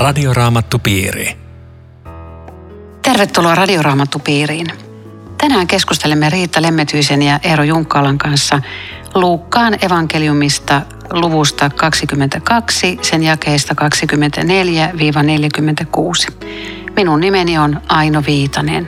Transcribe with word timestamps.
Radioraamattupiiri. 0.00 1.36
Tervetuloa 3.02 3.54
Radioraamattupiiriin. 3.54 4.66
Tänään 5.38 5.66
keskustelemme 5.66 6.30
Riitta 6.30 6.62
Lemmetyisen 6.62 7.22
ja 7.22 7.40
Eero 7.42 7.64
Junkkalan 7.64 8.18
kanssa 8.18 8.60
Luukkaan 9.14 9.84
evankeliumista 9.84 10.82
luvusta 11.12 11.70
22, 11.70 12.98
sen 13.02 13.22
jakeista 13.22 13.74
24-46. 16.30 16.34
Minun 16.96 17.20
nimeni 17.20 17.58
on 17.58 17.80
Aino 17.88 18.22
Viitanen. 18.26 18.86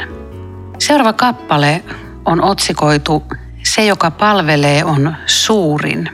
Seuraava 0.79 1.13
kappale 1.13 1.85
on 2.25 2.43
otsikoitu 2.43 3.23
Se, 3.63 3.87
joka 3.87 4.11
palvelee, 4.11 4.85
on 4.85 5.15
suurin. 5.27 6.09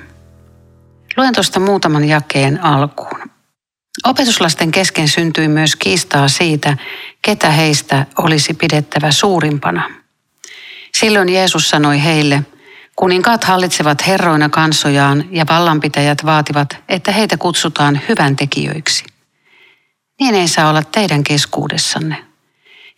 Luen 1.16 1.34
tuosta 1.34 1.60
muutaman 1.60 2.04
jakeen 2.04 2.64
alkuun. 2.64 3.27
Opetuslasten 4.04 4.70
kesken 4.70 5.08
syntyi 5.08 5.48
myös 5.48 5.76
kiistaa 5.76 6.28
siitä, 6.28 6.76
ketä 7.22 7.50
heistä 7.50 8.06
olisi 8.18 8.54
pidettävä 8.54 9.12
suurimpana. 9.12 9.90
Silloin 10.94 11.28
Jeesus 11.28 11.70
sanoi 11.70 12.04
heille, 12.04 12.42
kuninkaat 12.96 13.44
hallitsevat 13.44 14.06
herroina 14.06 14.48
kansojaan 14.48 15.24
ja 15.30 15.44
vallanpitäjät 15.50 16.24
vaativat, 16.24 16.76
että 16.88 17.12
heitä 17.12 17.36
kutsutaan 17.36 18.00
hyvän 18.08 18.36
tekijöiksi. 18.36 19.04
Niin 20.20 20.34
ei 20.34 20.48
saa 20.48 20.70
olla 20.70 20.82
teidän 20.82 21.24
keskuudessanne. 21.24 22.24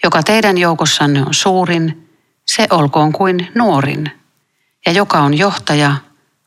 Joka 0.03 0.23
teidän 0.23 0.59
joukossanne 0.59 1.23
on 1.23 1.35
suurin, 1.35 2.09
se 2.47 2.67
olkoon 2.71 3.13
kuin 3.13 3.49
nuorin, 3.55 4.11
ja 4.87 4.93
joka 4.93 5.19
on 5.19 5.39
johtaja, 5.39 5.97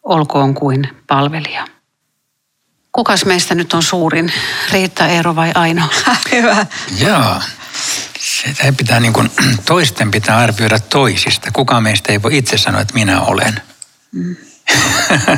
olkoon 0.03 0.53
kuin 0.53 0.87
palvelija. 1.07 1.72
Kukas 2.93 3.25
meistä 3.25 3.55
nyt 3.55 3.73
on 3.73 3.83
suurin? 3.83 4.33
Riitta, 4.71 5.07
Eero 5.07 5.35
vai 5.35 5.51
Aino? 5.55 5.89
Hyvä. 6.31 6.65
Joo. 6.99 7.41
Sitä 8.19 8.73
pitää 8.77 8.99
niin 8.99 9.13
kuin, 9.13 9.31
toisten 9.65 10.11
pitää 10.11 10.37
arvioida 10.37 10.79
toisista. 10.79 11.51
Kukaan 11.51 11.83
meistä 11.83 12.11
ei 12.11 12.21
voi 12.21 12.37
itse 12.37 12.57
sanoa, 12.57 12.81
että 12.81 12.93
minä 12.93 13.21
olen. 13.21 13.61
Mm. 14.11 14.35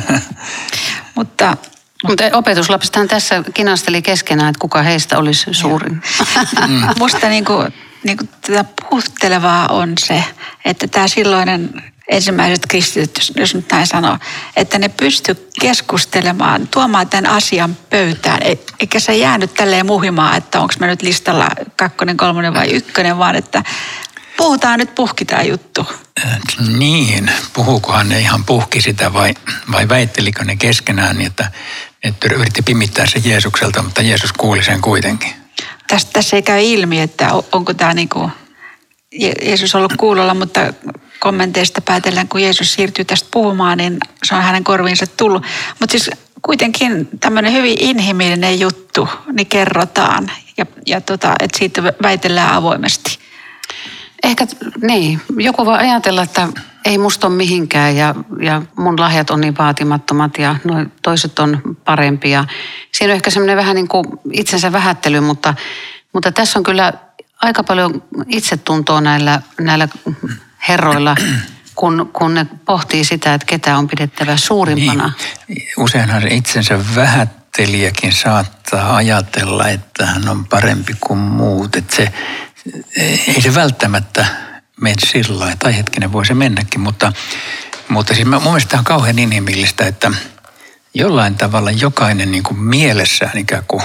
Mutta 1.14 1.56
mutta 2.04 2.24
opetuslapsethan 2.32 3.08
tässä 3.08 3.42
kinasteli 3.54 4.02
keskenään, 4.02 4.48
että 4.48 4.60
kuka 4.60 4.82
heistä 4.82 5.18
olisi 5.18 5.54
suurin. 5.54 6.02
Mm. 6.66 6.82
Musta 6.98 7.28
niin 7.28 7.44
kuin, 7.44 7.72
niin 8.04 8.16
kuin 8.16 8.28
tätä 8.40 8.64
puhuttelevaa 8.64 9.68
on 9.68 9.92
se, 9.98 10.24
että 10.64 10.88
tämä 10.88 11.08
silloinen 11.08 11.82
ensimmäiset 12.08 12.66
kristityt, 12.66 13.32
jos 13.36 13.54
nyt 13.54 13.70
näin 13.70 13.86
sanoo, 13.86 14.18
että 14.56 14.78
ne 14.78 14.88
pysty 14.88 15.50
keskustelemaan, 15.60 16.68
tuomaan 16.68 17.08
tämän 17.08 17.26
asian 17.26 17.76
pöytään. 17.90 18.42
E, 18.42 18.56
eikä 18.80 19.00
se 19.00 19.16
jäänyt 19.16 19.54
tälleen 19.54 19.86
muhimaan, 19.86 20.36
että 20.36 20.60
onko 20.60 20.74
mä 20.80 20.86
nyt 20.86 21.02
listalla 21.02 21.48
kakkonen, 21.76 22.16
kolmonen 22.16 22.54
vai 22.54 22.70
ykkönen, 22.70 23.18
vaan 23.18 23.36
että 23.36 23.62
puhutaan 24.36 24.78
nyt 24.78 24.94
puhki 24.94 25.24
tämä 25.24 25.42
juttu. 25.42 25.86
Niin, 26.78 27.30
puhuukohan 27.52 28.08
ne 28.08 28.20
ihan 28.20 28.44
puhki 28.44 28.80
sitä 28.80 29.12
vai, 29.12 29.34
vai 29.72 29.88
väittelikö 29.88 30.44
ne 30.44 30.56
keskenään 30.56 31.16
niin, 31.16 31.26
että, 31.26 31.50
että 32.04 32.28
yritti 32.34 32.62
pimittää 32.62 33.06
se 33.06 33.22
Jeesukselta, 33.24 33.82
mutta 33.82 34.02
Jeesus 34.02 34.32
kuuli 34.32 34.64
sen 34.64 34.80
kuitenkin. 34.80 35.32
Tästä, 35.86 36.10
tässä 36.12 36.36
ei 36.36 36.42
käy 36.42 36.60
ilmi, 36.62 37.00
että 37.00 37.30
onko 37.52 37.74
tämä 37.74 37.94
niin 37.94 38.08
kuin 38.08 38.30
Jeesus 39.42 39.74
ollut 39.74 39.92
kuulolla, 39.96 40.34
mutta 40.34 40.60
kommenteista 41.20 41.80
päätellään, 41.80 42.28
kun 42.28 42.42
Jeesus 42.42 42.72
siirtyy 42.72 43.04
tästä 43.04 43.28
puhumaan, 43.32 43.78
niin 43.78 43.98
se 44.24 44.34
on 44.34 44.42
hänen 44.42 44.64
korviinsa 44.64 45.06
tullut. 45.06 45.42
Mutta 45.80 45.92
siis 45.92 46.10
kuitenkin 46.42 47.08
tämmöinen 47.20 47.52
hyvin 47.52 47.76
inhimillinen 47.80 48.60
juttu, 48.60 49.08
niin 49.32 49.46
kerrotaan 49.46 50.30
ja, 50.56 50.66
ja 50.86 51.00
tota, 51.00 51.34
että 51.40 51.58
siitä 51.58 51.82
väitellään 51.82 52.54
avoimesti. 52.54 53.18
Ehkä 54.22 54.46
niin, 54.82 55.20
joku 55.36 55.66
voi 55.66 55.78
ajatella, 55.78 56.22
että 56.22 56.48
ei 56.84 56.98
musta 56.98 57.26
ole 57.26 57.36
mihinkään 57.36 57.96
ja, 57.96 58.14
ja 58.40 58.62
mun 58.76 59.00
lahjat 59.00 59.30
on 59.30 59.40
niin 59.40 59.58
vaatimattomat 59.58 60.38
ja 60.38 60.56
noi 60.64 60.86
toiset 61.02 61.38
on 61.38 61.76
parempia. 61.84 62.44
Siinä 62.92 63.12
on 63.12 63.16
ehkä 63.16 63.30
semmoinen 63.30 63.56
vähän 63.56 63.74
niin 63.74 63.88
kuin 63.88 64.06
itsensä 64.32 64.72
vähättely, 64.72 65.20
mutta, 65.20 65.54
mutta 66.12 66.32
tässä 66.32 66.58
on 66.58 66.62
kyllä 66.62 66.92
aika 67.42 67.62
paljon 67.62 68.02
itsetuntoa 68.28 69.00
näillä, 69.00 69.40
näillä 69.60 69.88
herroilla, 70.68 71.14
kun, 71.74 72.10
kun 72.12 72.34
ne 72.34 72.46
pohtii 72.64 73.04
sitä, 73.04 73.34
että 73.34 73.46
ketä 73.46 73.78
on 73.78 73.88
pidettävä 73.88 74.36
suurimpana. 74.36 75.12
Niin. 75.48 75.68
Useinhan 75.76 76.32
itsensä 76.32 76.94
vähättelijäkin 76.94 78.12
saattaa 78.12 78.96
ajatella, 78.96 79.68
että 79.68 80.06
hän 80.06 80.28
on 80.28 80.46
parempi 80.46 80.94
kuin 81.00 81.18
muut. 81.18 81.76
Että 81.76 81.96
se, 81.96 82.12
ei 83.26 83.40
se 83.42 83.54
välttämättä 83.54 84.26
mene 84.80 84.94
sillä 84.98 85.56
tai 85.58 85.76
hetkinen 85.76 86.12
voi 86.12 86.26
se 86.26 86.34
mennäkin, 86.34 86.80
mutta, 86.80 87.12
mutta 87.88 88.14
siis 88.14 88.28
mun 88.28 88.42
mielestä 88.42 88.78
on 88.78 88.84
kauhean 88.84 89.18
inhimillistä, 89.18 89.86
että 89.86 90.10
jollain 90.94 91.34
tavalla 91.34 91.70
jokainen 91.70 92.30
niin 92.30 92.42
kuin 92.42 92.58
mielessään 92.58 93.38
ikään 93.38 93.64
kuin 93.68 93.82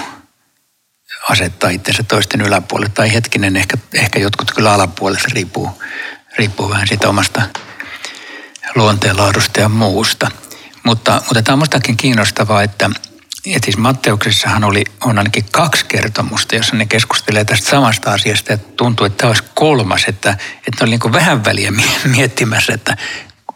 asettaa 1.30 1.70
itsensä 1.70 2.04
toisten 2.04 2.42
yläpuolelle, 2.42 2.92
tai 2.96 3.14
hetkinen 3.14 3.56
ehkä, 3.56 3.78
ehkä 3.94 4.20
jotkut 4.20 4.52
kyllä 4.52 4.74
alapuolelle, 4.74 5.22
riippuu, 5.32 5.82
riippuu 6.38 6.70
vähän 6.70 6.88
siitä 6.88 7.10
omasta 7.10 7.42
luonteenlaadusta 8.76 9.60
ja 9.60 9.70
muusta. 9.70 10.32
Mutta, 10.84 11.22
mutta 11.26 11.42
tämä 11.42 11.54
on 11.54 11.60
mustakin 11.60 11.98
kiinnostavaa, 11.98 12.64
että, 12.64 12.90
että 13.46 13.66
siis 13.66 13.78
Matteuksessahan 13.78 14.64
oli, 14.64 14.84
on 15.04 15.18
ainakin 15.18 15.46
kaksi 15.52 15.86
kertomusta, 15.86 16.56
jossa 16.56 16.76
ne 16.76 16.86
keskustelee 16.86 17.46
tästä 17.46 17.70
samasta 17.70 18.12
asiasta. 18.12 18.52
Ja 18.52 18.58
tuntuu, 18.58 19.06
että 19.06 19.18
tämä 19.18 19.30
olisi 19.30 19.44
kolmas, 19.54 20.04
että, 20.08 20.30
että 20.68 20.72
ne 20.80 20.84
oli 20.84 20.90
niin 20.90 21.14
vähän 21.14 21.46
väliä 21.46 21.72
miettimässä, 22.16 22.74
että 22.74 22.98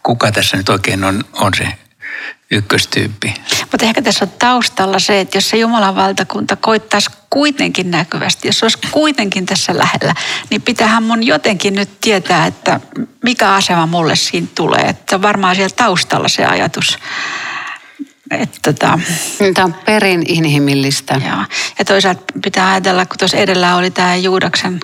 kuka 0.04 0.32
tässä 0.32 0.58
nyt 0.58 0.70
oikein 0.70 1.04
on, 1.04 1.24
on 1.34 1.54
se 1.58 1.85
ykköstyyppi. 2.52 3.34
Mutta 3.72 3.86
ehkä 3.86 4.02
tässä 4.02 4.26
on 4.26 4.32
taustalla 4.40 5.00
se, 5.00 5.20
että 5.20 5.38
jos 5.38 5.50
se 5.50 5.58
Jumalan 5.58 5.96
valtakunta 5.96 6.56
koittaisi 6.56 7.10
kuitenkin 7.30 7.92
näkyvästi, 7.92 8.48
jos 8.48 8.60
se 8.60 8.66
olisi 8.66 8.78
kuitenkin 8.92 9.46
tässä 9.46 9.78
lähellä, 9.78 10.16
niin 10.50 10.62
pitäähän 10.62 11.04
mun 11.04 11.24
jotenkin 11.24 11.76
nyt 11.76 11.90
tietää, 12.02 12.46
että 12.46 12.80
mikä 13.24 13.54
asema 13.54 13.86
mulle 13.86 14.16
siinä 14.16 14.48
tulee. 14.56 14.82
Että 14.82 15.22
varmaan 15.22 15.56
siellä 15.56 15.76
taustalla 15.76 16.28
se 16.28 16.46
ajatus. 16.46 17.00
Että 18.32 18.60
tota, 18.62 19.00
Tämä 19.54 19.66
on 19.66 19.74
perin 19.74 20.24
inhimillistä. 20.28 21.22
Joo. 21.28 21.46
Ja 21.80 21.86
toisaalta 21.86 22.24
pitää 22.44 22.72
ajatella, 22.72 23.06
kun 23.06 23.18
tuossa 23.18 23.38
edellä 23.38 23.76
oli 23.76 23.92
tämä 23.92 24.16
Juudaksen 24.16 24.80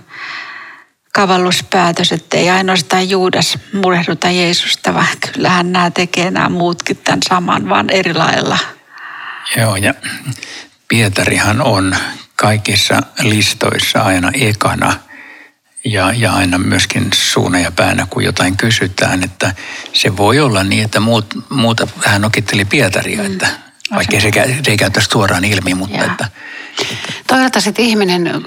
kavalluspäätös, 1.14 2.12
että 2.12 2.38
ei 2.38 2.50
ainoastaan 2.50 3.10
Juudas 3.10 3.58
murehduta 3.74 4.30
Jeesusta, 4.30 4.94
vaan 4.94 5.08
kyllähän 5.34 5.72
nämä 5.72 5.92
tekee 5.92 6.32
nämä 6.32 6.50
muutkin 6.50 6.98
tämän 6.98 7.20
saman, 7.30 7.70
vaan 7.70 7.90
eri 7.90 8.14
lailla. 8.14 8.58
Joo, 9.58 9.76
ja 9.76 9.94
Pietarihan 10.88 11.62
on 11.62 11.96
kaikissa 12.36 13.04
listoissa 13.22 14.02
aina 14.02 14.32
ekana 14.34 14.94
ja, 15.86 16.14
ja 16.14 16.34
aina 16.34 16.58
myöskin 16.58 17.08
suuna 17.14 17.60
ja 17.60 17.72
päänä, 17.72 18.08
kun 18.10 18.24
jotain 18.24 18.58
kysytään, 18.58 19.24
että 19.24 19.56
se 19.94 20.18
voi 20.18 20.40
olla 20.40 20.64
niin, 20.64 20.86
että 20.86 21.00
muut, 21.00 21.26
muuta 21.50 21.88
vähän 22.06 22.22
nokitteli 22.22 22.66
Pietaria, 22.66 23.24
mm. 23.24 23.32
että 23.32 23.48
vaikka 23.96 24.20
se, 24.20 24.32
se 24.64 24.72
ei 24.72 24.78
käytä 24.78 25.02
suoraan 25.12 25.46
ilmi, 25.46 25.74
mutta 25.74 26.06
että, 26.06 26.30
että... 26.82 27.14
Toisaalta 27.28 27.62
sitten 27.62 27.86
ihminen 27.86 28.46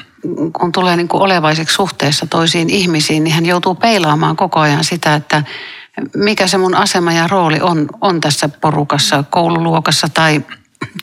kun 0.53 0.73
tulee 0.73 0.97
niin 0.97 1.09
kuin 1.09 1.23
olevaiseksi 1.23 1.75
suhteessa 1.75 2.27
toisiin 2.27 2.71
ihmisiin, 2.71 3.25
niin 3.25 3.35
hän 3.35 3.47
joutuu 3.47 3.75
peilaamaan 3.75 4.37
koko 4.37 4.61
ajan 4.61 4.85
sitä, 4.85 5.15
että 5.15 5.43
mikä 6.17 6.47
se 6.47 6.59
mun 6.59 6.75
asema 6.75 7.13
ja 7.13 7.29
rooli 7.29 7.61
on, 7.61 7.87
on 8.01 8.21
tässä 8.21 8.49
porukassa, 8.49 9.25
koululuokassa 9.31 10.09
tai 10.15 10.45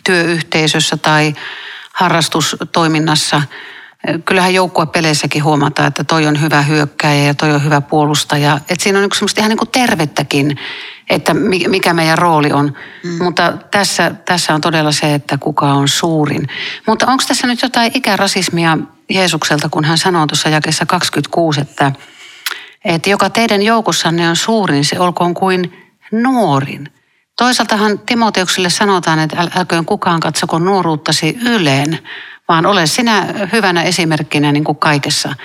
työyhteisössä 0.03 0.97
tai 0.97 1.33
harrastustoiminnassa. 1.94 3.41
Kyllähän 4.25 4.53
joukkuepeleissäkin 4.53 5.44
huomataan, 5.44 5.88
että 5.88 6.03
toi 6.03 6.27
on 6.27 6.41
hyvä 6.41 6.62
hyökkäjä 6.62 7.23
ja 7.23 7.33
toi 7.33 7.51
on 7.51 7.63
hyvä 7.63 7.81
puolustaja. 7.81 8.56
Että 8.69 8.83
siinä 8.83 9.00
on 9.00 9.06
yksi 9.06 9.18
semmoista 9.18 9.41
ihan 9.41 9.50
niin 9.50 9.57
kuin 9.57 9.71
tervettäkin, 9.71 10.57
että 11.09 11.33
mikä 11.68 11.94
meidän 11.94 12.18
rooli 12.18 12.51
on. 12.51 12.73
Mm. 13.03 13.23
Mutta 13.23 13.53
tässä, 13.71 14.12
tässä 14.25 14.56
on 14.56 14.62
todella 14.62 14.91
se, 14.91 15.13
että 15.13 15.38
kuka 15.38 15.73
on 15.73 15.88
suurin. 15.88 16.47
Mutta 16.88 17.07
onko 17.07 17.23
tässä 17.27 17.47
nyt 17.47 17.62
jotain 17.62 17.91
ikärasismia 17.94 18.77
Jeesukselta, 19.13 19.69
kun 19.69 19.83
hän 19.83 19.97
sanoo 19.97 20.27
tuossa 20.27 20.49
jakessa 20.49 20.85
26, 20.85 21.61
että, 21.61 21.91
että 22.85 23.09
joka 23.09 23.29
teidän 23.29 23.61
joukossanne 23.61 24.29
on 24.29 24.35
suurin, 24.35 24.85
se 24.85 24.99
olkoon 24.99 25.33
kuin 25.33 25.73
nuorin. 26.11 26.89
Toisaaltahan 27.37 27.99
Timoteukselle 27.99 28.69
sanotaan, 28.69 29.19
että 29.19 29.37
äl, 29.39 29.49
älköön 29.55 29.85
kukaan 29.85 30.19
katsoko 30.19 30.59
nuoruuttasi 30.59 31.37
yleen, 31.45 31.99
vaan 32.47 32.65
ole 32.65 32.87
sinä 32.87 33.25
hyvänä 33.51 33.83
esimerkkinä 33.83 34.51
niin 34.51 34.63
kuin 34.63 34.77
kaikessa. 34.77 35.35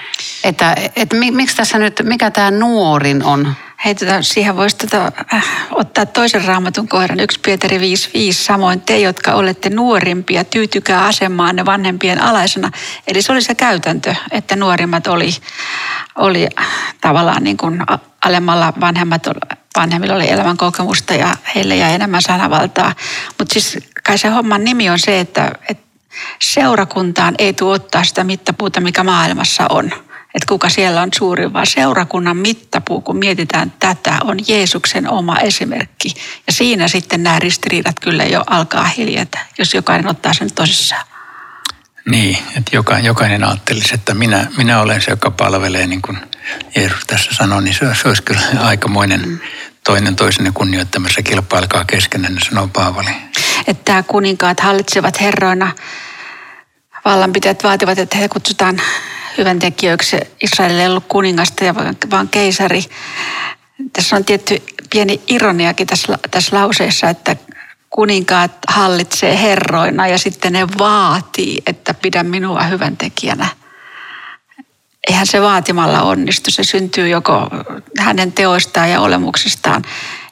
Että, 0.45 0.77
että 0.97 1.17
miksi 1.17 1.57
tässä 1.57 1.79
nyt, 1.79 2.03
mikä 2.05 2.31
tämä 2.31 2.51
nuorin 2.51 3.25
on? 3.25 3.55
Hei, 3.85 3.95
tota, 3.95 4.23
siihen 4.23 4.57
voisi 4.57 4.77
tota, 4.77 5.13
äh, 5.35 5.45
ottaa 5.71 6.07
toisen 6.07 6.45
raamatun 6.45 6.89
kohdan, 6.89 7.21
1 7.21 7.41
Pietari 7.41 7.79
5.5. 7.79 8.33
Samoin 8.33 8.81
te, 8.81 8.99
jotka 8.99 9.33
olette 9.33 9.71
nuorimpia, 9.71 10.45
tyytykää 10.45 11.05
asemaanne 11.05 11.65
vanhempien 11.65 12.23
alaisena. 12.23 12.71
Eli 13.07 13.23
se 13.23 13.33
oli 13.33 13.43
se 13.43 13.55
käytäntö, 13.55 14.15
että 14.31 14.57
nuorimmat 14.57 15.07
oli, 15.07 15.31
oli 16.17 16.49
tavallaan 17.01 17.45
niin 17.45 17.57
kuin 17.57 17.83
alemmalla 18.25 18.73
vanhemmat, 18.81 19.23
vanhemmilla 19.77 20.15
oli 20.15 20.31
elämän 20.31 20.57
kokemusta 20.57 21.15
ja 21.15 21.37
heille 21.55 21.77
jäi 21.77 21.95
enemmän 21.95 22.23
sanavaltaa. 22.23 22.93
Mutta 23.39 23.53
siis 23.53 23.79
kai 24.05 24.19
se 24.19 24.29
homman 24.29 24.65
nimi 24.65 24.91
on 24.91 24.99
se, 24.99 25.21
että, 25.21 25.53
että 25.69 25.87
seurakuntaan 26.43 27.35
ei 27.39 27.53
tule 27.53 27.75
ottaa 27.75 28.05
sitä 28.05 28.25
mittapuuta, 28.25 28.81
mikä 28.81 29.05
maailmassa 29.05 29.67
on– 29.71 29.91
että 30.37 30.49
kuka 30.49 30.69
siellä 30.69 31.03
on 31.03 31.09
suurin, 31.19 31.53
vaan 31.53 31.67
seurakunnan 31.67 32.37
mittapuu, 32.37 33.01
kun 33.01 33.17
mietitään 33.17 33.73
tätä, 33.79 34.19
on 34.25 34.39
Jeesuksen 34.49 35.11
oma 35.11 35.39
esimerkki. 35.39 36.15
Ja 36.47 36.53
siinä 36.53 36.89
sitten 36.89 37.23
nämä 37.23 37.39
ristiriidat 37.39 38.01
kyllä 38.01 38.25
jo 38.25 38.43
alkaa 38.47 38.85
hiljata, 38.85 39.39
jos 39.59 39.75
jokainen 39.75 40.09
ottaa 40.09 40.33
sen 40.33 40.53
tosissaan. 40.55 41.07
Niin, 42.11 42.39
että 42.57 42.77
joka, 42.77 42.99
jokainen 42.99 43.45
ajattelisi, 43.45 43.95
että 43.95 44.15
minä, 44.15 44.47
minä 44.57 44.81
olen 44.81 45.03
se, 45.03 45.11
joka 45.11 45.31
palvelee, 45.31 45.87
niin 45.87 46.03
kuin 46.03 46.19
Jeesus 46.77 47.05
tässä 47.07 47.31
sanoi, 47.35 47.63
niin 47.63 47.75
se, 47.75 47.95
se 48.03 48.09
olisi 48.09 48.23
kyllä 48.23 48.41
aikamoinen 48.61 49.29
mm. 49.29 49.39
toinen 49.85 50.17
toisenne 50.17 50.51
kunnioittamassa 50.55 51.23
kilpailkaa 51.23 51.85
keskenään, 51.85 52.39
sanoo 52.49 52.69
Paavali. 52.73 53.11
Että 53.67 53.85
tämä 53.85 54.03
kuninkaat 54.03 54.61
hallitsevat 54.61 55.21
herroina, 55.21 55.73
vallanpitäjät 57.05 57.65
vaativat, 57.65 57.99
että 57.99 58.19
he 58.19 58.29
kutsutaan 58.29 58.81
hyvän 59.39 59.59
tekijöiksi. 59.59 60.17
Israelille 60.43 60.83
ei 60.83 60.89
ollut 60.89 61.05
kuningasta 61.09 61.65
ja 61.65 61.75
vaan 62.11 62.29
keisari. 62.29 62.83
Tässä 63.93 64.17
on 64.17 64.25
tietty 64.25 64.63
pieni 64.91 65.21
ironiakin 65.29 65.87
tässä, 65.87 66.19
tässä 66.31 66.57
lauseessa, 66.57 67.09
että 67.09 67.37
kuninkaat 67.91 68.53
hallitsee 68.69 69.43
herroina 69.43 70.09
ja 70.09 70.19
sitten 70.19 70.53
ne 70.53 70.67
vaatii, 70.79 71.63
että 71.67 71.95
pidä 71.95 72.23
minua 72.23 72.63
hyvän 72.63 72.97
tekijänä. 72.97 73.49
Eihän 75.09 75.27
se 75.27 75.43
vaatimalla 75.43 76.03
onnistu. 76.03 76.51
Se 76.51 76.65
syntyy 76.65 77.09
joko 77.09 77.51
hänen 77.99 78.33
teoistaan 78.33 78.91
ja 78.91 79.01
olemuksestaan. 79.01 79.85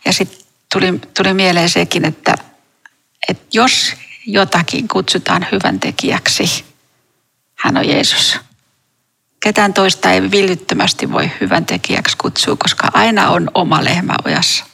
Ja 0.04 0.12
sitten 0.12 0.38
tuli, 0.72 1.00
tuli 1.16 1.34
mieleen 1.34 1.70
sekin, 1.70 2.04
että, 2.04 2.34
että 3.28 3.44
jos 3.52 3.94
jotakin 4.26 4.88
kutsutaan 4.88 5.46
hyvän 5.52 5.80
tekijäksi, 5.80 6.64
hän 7.54 7.76
on 7.76 7.88
Jeesus 7.88 8.40
ketään 9.44 9.74
toista 9.74 10.10
ei 10.10 10.30
villyttömästi 10.30 11.12
voi 11.12 11.30
hyvän 11.40 11.66
tekijäksi 11.66 12.16
kutsua, 12.16 12.56
koska 12.56 12.88
aina 12.94 13.30
on 13.30 13.50
oma 13.54 13.84
lehmä 13.84 14.14
ojassa. 14.24 14.64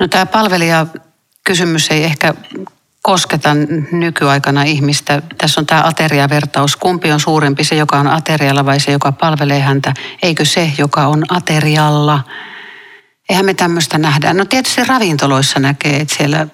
No 0.00 0.08
tämä 0.08 0.26
palvelija 0.26 0.86
kysymys 1.44 1.90
ei 1.90 2.04
ehkä 2.04 2.34
kosketa 3.02 3.50
nykyaikana 3.92 4.62
ihmistä. 4.62 5.22
Tässä 5.38 5.60
on 5.60 5.66
tämä 5.66 5.82
ateriavertaus. 5.84 6.76
Kumpi 6.76 7.12
on 7.12 7.20
suurempi, 7.20 7.64
se 7.64 7.74
joka 7.76 7.98
on 7.98 8.06
aterialla 8.06 8.64
vai 8.64 8.80
se 8.80 8.92
joka 8.92 9.12
palvelee 9.12 9.60
häntä? 9.60 9.94
Eikö 10.22 10.44
se, 10.44 10.72
joka 10.78 11.06
on 11.06 11.24
aterialla? 11.28 12.24
Eihän 13.28 13.44
me 13.46 13.54
tämmöistä 13.54 13.98
nähdä. 13.98 14.34
No 14.34 14.44
tietysti 14.44 14.84
ravintoloissa 14.84 15.60
näkee, 15.60 15.96
että 15.96 16.14
siellä, 16.16 16.46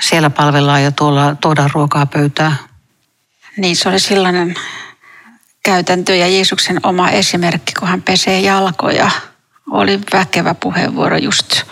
siellä 0.00 0.30
palvellaan 0.30 0.82
ja 0.82 0.92
tuolla 0.92 1.34
tuodaan 1.34 1.70
ruokaa 1.74 2.06
pöytään. 2.06 2.56
Niin, 3.56 3.76
se 3.76 3.88
oli 3.88 4.00
sellainen 4.00 4.54
käytäntö 5.62 6.14
ja 6.14 6.28
Jeesuksen 6.28 6.80
oma 6.82 7.10
esimerkki, 7.10 7.72
kun 7.78 7.88
hän 7.88 8.02
pesee 8.02 8.40
jalkoja. 8.40 9.10
Oli 9.70 10.00
väkevä 10.12 10.54
puheenvuoro 10.54 11.16
just, 11.16 11.62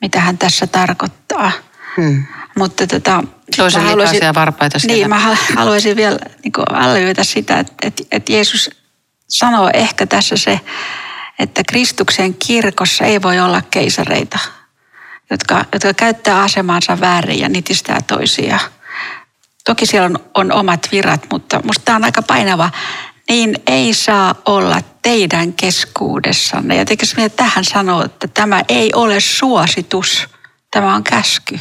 mitä 0.00 0.20
hän 0.20 0.38
tässä 0.38 0.66
tarkoittaa. 0.66 1.52
Hmm. 1.96 2.24
Mutta 2.58 2.86
tota, 2.86 3.24
Toisen 3.56 3.82
haluaisin, 3.82 4.20
varpaita 4.34 4.78
siellä. 4.78 4.96
Niin, 4.96 5.08
mä 5.08 5.36
haluaisin 5.56 5.96
vielä 5.96 6.18
niin 6.44 6.52
alleviivata 6.70 7.24
sitä, 7.24 7.58
että, 7.58 7.72
että, 7.82 8.02
että 8.10 8.32
Jeesus 8.32 8.70
sanoo 9.28 9.70
ehkä 9.74 10.06
tässä 10.06 10.36
se, 10.36 10.60
että 11.38 11.62
Kristuksen 11.68 12.34
kirkossa 12.34 13.04
ei 13.04 13.22
voi 13.22 13.40
olla 13.40 13.62
keisareita, 13.70 14.38
jotka, 15.30 15.64
jotka 15.72 15.94
käyttää 15.94 16.42
asemansa 16.42 17.00
väärin 17.00 17.38
ja 17.38 17.48
nitistää 17.48 17.98
toisia– 18.06 18.58
Toki 19.64 19.86
siellä 19.86 20.06
on, 20.06 20.18
on 20.34 20.52
omat 20.52 20.88
virat, 20.92 21.26
mutta 21.32 21.60
musta 21.64 21.84
tämä 21.84 21.96
on 21.96 22.04
aika 22.04 22.22
painava. 22.22 22.70
Niin 23.28 23.56
ei 23.66 23.94
saa 23.94 24.34
olla 24.44 24.80
teidän 25.02 25.52
keskuudessanne. 25.52 26.76
Ja 26.76 26.84
tekisi 26.84 27.16
minä 27.16 27.28
tähän 27.28 27.64
sanoa, 27.64 28.04
että 28.04 28.28
tämä 28.28 28.62
ei 28.68 28.90
ole 28.94 29.20
suositus, 29.20 30.28
tämä 30.70 30.94
on 30.94 31.04
käsky. 31.04 31.60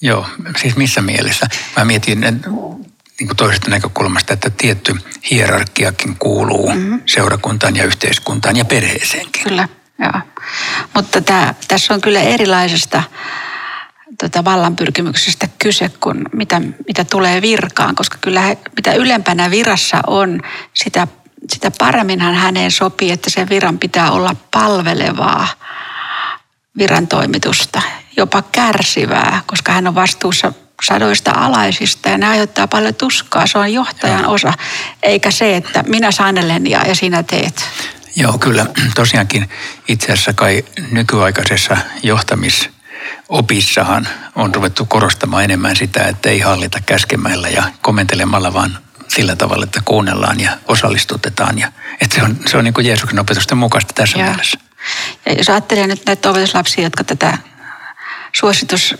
Joo, 0.00 0.26
siis 0.56 0.76
missä 0.76 1.02
mielessä? 1.02 1.46
Mä 1.76 1.84
mietin 1.84 2.20
niin 2.20 3.28
kuin 3.28 3.36
toisesta 3.36 3.70
näkökulmasta, 3.70 4.32
että 4.32 4.50
tietty 4.50 4.96
hierarkiakin 5.30 6.16
kuuluu 6.18 6.72
mm-hmm. 6.72 7.02
seurakuntaan 7.06 7.76
ja 7.76 7.84
yhteiskuntaan 7.84 8.56
ja 8.56 8.64
perheeseenkin. 8.64 9.42
Kyllä, 9.42 9.68
joo. 9.98 10.20
Mutta 10.94 11.20
tämä, 11.20 11.54
tässä 11.68 11.94
on 11.94 12.00
kyllä 12.00 12.20
erilaisesta 12.20 13.02
tota 14.18 14.44
vallanpyrkimyksestä 14.44 15.48
kyse 15.58 15.90
kuin 16.00 16.24
mitä, 16.32 16.60
mitä 16.86 17.04
tulee 17.04 17.42
virkaan, 17.42 17.94
koska 17.94 18.18
kyllä 18.20 18.40
he, 18.40 18.58
mitä 18.76 18.92
ylempänä 18.92 19.50
virassa 19.50 20.00
on, 20.06 20.40
sitä, 20.74 21.06
sitä 21.52 21.70
paremminhan 21.78 22.34
häneen 22.34 22.70
sopii, 22.70 23.10
että 23.10 23.30
sen 23.30 23.48
viran 23.48 23.78
pitää 23.78 24.10
olla 24.10 24.36
palvelevaa 24.50 25.48
viran 26.78 27.06
toimitusta, 27.06 27.82
jopa 28.16 28.42
kärsivää, 28.42 29.42
koska 29.46 29.72
hän 29.72 29.86
on 29.86 29.94
vastuussa 29.94 30.52
sadoista 30.82 31.30
alaisista 31.30 32.08
ja 32.08 32.18
ne 32.18 32.26
aiheuttaa 32.26 32.68
paljon 32.68 32.94
tuskaa. 32.94 33.46
Se 33.46 33.58
on 33.58 33.72
johtajan 33.72 34.26
osa, 34.26 34.52
eikä 35.02 35.30
se, 35.30 35.56
että 35.56 35.84
minä 35.86 36.10
sanelen 36.10 36.70
ja, 36.70 36.86
ja 36.86 36.94
sinä 36.94 37.22
teet. 37.22 37.64
Joo, 38.16 38.38
kyllä. 38.38 38.66
Tosiaankin 38.94 39.50
itse 39.88 40.12
asiassa 40.12 40.32
kai 40.32 40.64
nykyaikaisessa 40.90 41.76
johtamis 42.02 42.73
opissahan 43.28 44.08
on 44.34 44.54
ruvettu 44.54 44.86
korostamaan 44.86 45.44
enemmän 45.44 45.76
sitä, 45.76 46.04
että 46.04 46.30
ei 46.30 46.40
hallita 46.40 46.80
käskemällä 46.86 47.48
ja 47.48 47.62
komentelemalla, 47.82 48.52
vaan 48.52 48.78
sillä 49.08 49.36
tavalla, 49.36 49.64
että 49.64 49.82
kuunnellaan 49.84 50.40
ja 50.40 50.50
osallistutetaan. 50.68 51.58
Ja, 51.58 51.72
että 52.00 52.16
se 52.16 52.22
on, 52.22 52.36
se 52.46 52.56
on 52.56 52.64
niin 52.64 52.74
kuin 52.74 52.86
Jeesuksen 52.86 53.18
opetusten 53.18 53.58
mukaista 53.58 53.92
tässä 53.94 54.18
ja. 54.18 54.24
mielessä. 54.24 54.58
Ja 55.26 55.32
jos 55.32 55.48
ajattelee 55.48 55.86
nyt 55.86 56.02
näitä 56.06 56.30
opetuslapsia, 56.30 56.84
jotka 56.84 57.04
tätä 57.04 57.38
suositus 58.32 58.94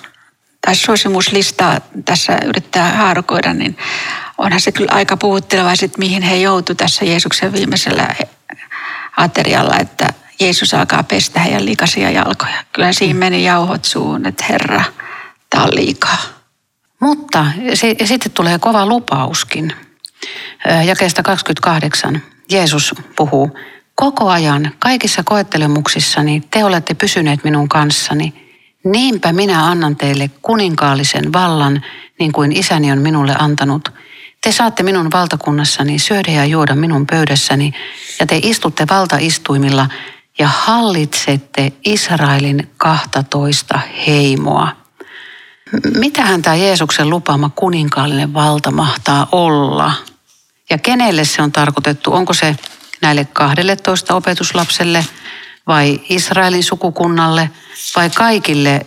tai 0.60 0.74
suosimuslistaa 0.74 1.80
tässä 2.04 2.38
yrittää 2.44 2.92
haarukoida, 2.92 3.54
niin 3.54 3.76
onhan 4.38 4.60
se 4.60 4.72
kyllä 4.72 4.92
aika 4.92 5.16
puhutteleva, 5.16 5.72
että 5.72 5.98
mihin 5.98 6.22
he 6.22 6.36
joutu 6.36 6.74
tässä 6.74 7.04
Jeesuksen 7.04 7.52
viimeisellä 7.52 8.14
aterialla, 9.16 9.76
että 9.78 10.12
Jeesus 10.40 10.74
alkaa 10.74 11.02
pestä 11.02 11.40
heidän 11.40 11.66
likaisia 11.66 12.10
jalkoja. 12.10 12.64
Kyllä 12.72 12.92
siinä 12.92 13.18
meni 13.18 13.44
jauhot 13.44 13.84
suun, 13.84 14.26
että 14.26 14.44
Herra, 14.48 14.84
tämä 15.50 15.64
on 15.64 15.74
liikaa. 15.74 16.18
Mutta 17.00 17.46
se, 17.74 17.96
sitten 18.04 18.32
tulee 18.32 18.58
kova 18.58 18.86
lupauskin. 18.86 19.72
Jakeesta 20.86 21.22
28 21.22 22.22
Jeesus 22.50 22.94
puhuu, 23.16 23.58
koko 23.94 24.28
ajan 24.28 24.72
kaikissa 24.78 25.22
koettelemuksissani 25.24 26.42
te 26.50 26.64
olette 26.64 26.94
pysyneet 26.94 27.44
minun 27.44 27.68
kanssani. 27.68 28.44
Niinpä 28.84 29.32
minä 29.32 29.66
annan 29.66 29.96
teille 29.96 30.30
kuninkaallisen 30.42 31.32
vallan, 31.32 31.82
niin 32.18 32.32
kuin 32.32 32.52
isäni 32.52 32.92
on 32.92 32.98
minulle 32.98 33.36
antanut. 33.38 33.88
Te 34.40 34.52
saatte 34.52 34.82
minun 34.82 35.10
valtakunnassani 35.12 35.98
syödä 35.98 36.30
ja 36.32 36.44
juoda 36.44 36.74
minun 36.74 37.06
pöydässäni, 37.06 37.74
ja 38.20 38.26
te 38.26 38.40
istutte 38.42 38.86
valtaistuimilla 38.90 39.88
ja 40.38 40.48
hallitsette 40.48 41.72
Israelin 41.84 42.70
12 42.76 43.80
heimoa. 44.06 44.68
Mitähän 45.96 46.42
tämä 46.42 46.56
Jeesuksen 46.56 47.10
lupaama 47.10 47.50
kuninkaallinen 47.54 48.34
valta 48.34 48.70
mahtaa 48.70 49.26
olla? 49.32 49.92
Ja 50.70 50.78
kenelle 50.78 51.24
se 51.24 51.42
on 51.42 51.52
tarkoitettu? 51.52 52.12
Onko 52.12 52.34
se 52.34 52.56
näille 53.02 53.24
12 53.32 54.14
opetuslapselle 54.14 55.06
vai 55.66 56.00
Israelin 56.08 56.64
sukukunnalle 56.64 57.50
vai 57.96 58.10
kaikille 58.10 58.86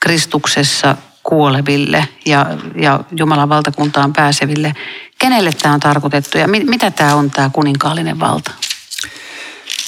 Kristuksessa 0.00 0.96
kuoleville 1.22 2.08
ja, 2.26 2.46
ja 2.76 3.00
Jumalan 3.16 3.48
valtakuntaan 3.48 4.12
pääseville? 4.12 4.74
Kenelle 5.18 5.52
tämä 5.52 5.74
on 5.74 5.80
tarkoitettu 5.80 6.38
ja 6.38 6.48
mit, 6.48 6.66
mitä 6.66 6.90
tämä 6.90 7.14
on 7.14 7.30
tämä 7.30 7.50
kuninkaallinen 7.52 8.20
valta? 8.20 8.50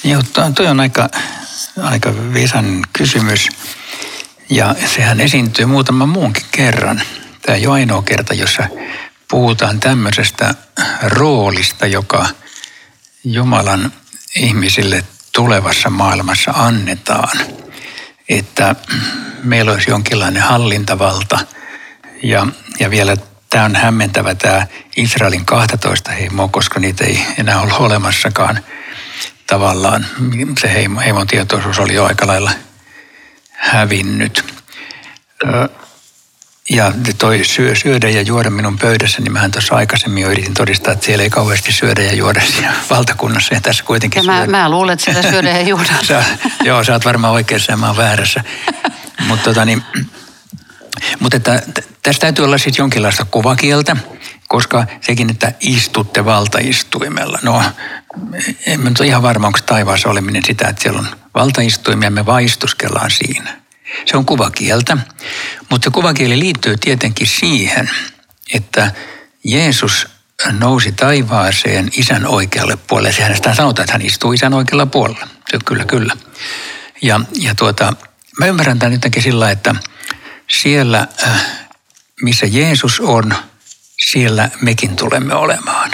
Joo, 0.03 0.23
toi 0.55 0.67
on 0.67 0.79
aika, 0.79 1.09
aika 1.81 2.13
viisan 2.33 2.81
kysymys. 2.93 3.49
Ja 4.49 4.75
sehän 4.95 5.19
esiintyy 5.19 5.65
muutaman 5.65 6.09
muunkin 6.09 6.45
kerran. 6.51 7.01
Tämä 7.41 7.55
ei 7.55 7.67
ole 7.67 7.73
ainoa 7.73 8.01
kerta, 8.01 8.33
jossa 8.33 8.63
puhutaan 9.27 9.79
tämmöisestä 9.79 10.55
roolista, 11.01 11.87
joka 11.87 12.25
Jumalan 13.23 13.93
ihmisille 14.35 15.03
tulevassa 15.31 15.89
maailmassa 15.89 16.51
annetaan. 16.51 17.37
Että 18.29 18.75
meillä 19.43 19.71
olisi 19.71 19.89
jonkinlainen 19.89 20.43
hallintavalta 20.43 21.39
ja, 22.23 22.47
ja 22.79 22.89
vielä 22.89 23.17
tämä 23.49 23.65
on 23.65 23.75
hämmentävä 23.75 24.35
tämä 24.35 24.67
Israelin 24.97 25.45
12 25.45 26.11
heimoa, 26.11 26.47
koska 26.47 26.79
niitä 26.79 27.03
ei 27.03 27.25
enää 27.37 27.61
ole 27.61 27.73
olemassakaan 27.73 28.59
tavallaan. 29.47 30.05
Se 30.59 30.73
heimo, 30.73 30.99
heimon 30.99 31.27
tietoisuus 31.27 31.79
oli 31.79 31.93
jo 31.93 32.05
aika 32.05 32.27
lailla 32.27 32.51
hävinnyt. 33.51 34.45
Ja 36.69 36.91
toi 37.17 37.43
syö, 37.43 37.75
syödä 37.75 38.09
ja 38.09 38.21
juoda 38.21 38.49
minun 38.49 38.77
pöydässä, 38.77 39.21
niin 39.21 39.31
mähän 39.31 39.51
tuossa 39.51 39.75
aikaisemmin 39.75 40.23
jo 40.23 40.29
yritin 40.29 40.53
todistaa, 40.53 40.93
että 40.93 41.05
siellä 41.05 41.23
ei 41.23 41.29
kauheasti 41.29 41.71
syödä 41.71 42.01
ja 42.01 42.13
juoda 42.13 42.41
siellä 42.41 42.73
valtakunnassa. 42.89 43.53
Ja 43.53 43.61
tässä 43.61 43.83
kuitenkin 43.83 44.19
ja 44.19 44.23
mä, 44.23 44.47
mä 44.47 44.69
luulen, 44.69 44.93
että 44.93 45.13
sitä 45.13 45.31
syödä 45.31 45.49
ja 45.49 45.61
juoda. 45.71 45.93
sä, 46.07 46.23
joo, 46.63 46.83
sä 46.83 46.93
oot 46.93 47.05
varmaan 47.05 47.33
oikeassa 47.33 47.71
ja 47.71 47.77
mä 47.77 47.87
oon 47.87 47.97
väärässä. 47.97 48.43
Mutta 49.27 49.43
tota 49.43 49.65
niin, 49.65 49.83
mutta 51.19 51.37
että 51.37 51.61
tästä 52.03 52.21
täytyy 52.21 52.45
olla 52.45 52.57
sitten 52.57 52.83
jonkinlaista 52.83 53.25
kuvakieltä, 53.25 53.97
koska 54.47 54.85
sekin, 55.01 55.29
että 55.29 55.53
istutte 55.59 56.25
valtaistuimella. 56.25 57.39
No, 57.41 57.63
en 58.65 58.79
mä 58.79 58.89
nyt 58.89 58.99
ole 58.99 59.07
ihan 59.07 59.21
varma, 59.21 59.47
onko 59.47 59.59
taivaassa 59.65 60.09
oleminen 60.09 60.43
sitä, 60.45 60.67
että 60.67 60.81
siellä 60.81 60.99
on 60.99 61.07
valtaistuimia, 61.35 62.11
me 62.11 62.25
vaistuskellaan 62.25 63.11
siinä. 63.11 63.61
Se 64.05 64.17
on 64.17 64.25
kuvakieltä, 64.25 64.97
mutta 65.69 65.85
se 65.85 65.91
kuvakieli 65.93 66.39
liittyy 66.39 66.77
tietenkin 66.77 67.27
siihen, 67.27 67.89
että 68.53 68.91
Jeesus 69.43 70.07
nousi 70.51 70.91
taivaaseen 70.91 71.89
isän 71.97 72.27
oikealle 72.27 72.77
puolelle. 72.87 73.13
Sehän 73.13 73.35
sitä 73.35 73.55
sanotaan, 73.55 73.83
että 73.83 73.93
hän 73.93 74.01
istuu 74.01 74.33
isän 74.33 74.53
oikealla 74.53 74.85
puolella. 74.85 75.27
Se 75.51 75.57
kyllä, 75.65 75.85
kyllä. 75.85 76.13
Ja, 77.01 77.19
ja 77.41 77.55
tuota, 77.55 77.93
mä 78.39 78.45
ymmärrän 78.45 78.79
tämän 78.79 78.93
jotenkin 78.93 79.23
sillä, 79.23 79.51
että 79.51 79.75
siellä, 80.47 81.07
äh, 81.23 81.45
missä 82.21 82.45
Jeesus 82.45 82.99
on, 82.99 83.35
siellä 84.01 84.49
mekin 84.61 84.95
tulemme 84.95 85.35
olemaan. 85.35 85.91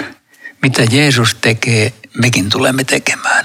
Mitä 0.62 0.82
Jeesus 0.90 1.34
tekee, 1.34 1.92
mekin 2.20 2.48
tulemme 2.48 2.84
tekemään. 2.84 3.44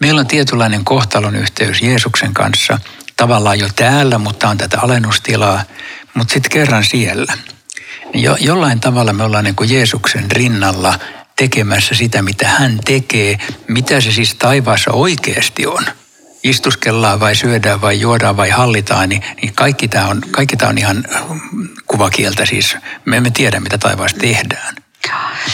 Meillä 0.00 0.20
on 0.20 0.26
tietynlainen 0.26 0.84
kohtalon 0.84 1.36
yhteys 1.36 1.82
Jeesuksen 1.82 2.34
kanssa– 2.34 2.78
tavallaan 3.22 3.58
jo 3.58 3.68
täällä, 3.76 4.18
mutta 4.18 4.48
on 4.48 4.58
tätä 4.58 4.80
alennustilaa, 4.80 5.62
mutta 6.14 6.32
sitten 6.32 6.50
kerran 6.50 6.84
siellä. 6.84 7.32
Jo, 8.14 8.36
jollain 8.40 8.80
tavalla 8.80 9.12
me 9.12 9.24
ollaan 9.24 9.44
niin 9.44 9.54
kuin 9.54 9.72
Jeesuksen 9.72 10.30
rinnalla 10.30 10.98
tekemässä 11.36 11.94
sitä, 11.94 12.22
mitä 12.22 12.48
hän 12.48 12.78
tekee, 12.84 13.38
mitä 13.68 14.00
se 14.00 14.12
siis 14.12 14.34
taivaassa 14.34 14.92
oikeasti 14.92 15.66
on. 15.66 15.86
Istuskellaan 16.44 17.20
vai 17.20 17.36
syödään 17.36 17.80
vai 17.80 18.00
juodaan 18.00 18.36
vai 18.36 18.50
hallitaan, 18.50 19.08
niin, 19.08 19.22
niin 19.42 19.54
kaikki 19.54 19.88
tämä 19.88 20.08
on, 20.08 20.22
kaikki 20.30 20.56
tämä 20.56 20.68
on 20.68 20.78
ihan 20.78 21.04
kuvakieltä 21.86 22.46
siis. 22.46 22.76
Me 23.04 23.16
emme 23.16 23.30
tiedä, 23.30 23.60
mitä 23.60 23.78
taivaassa 23.78 24.16
tehdään. 24.18 24.74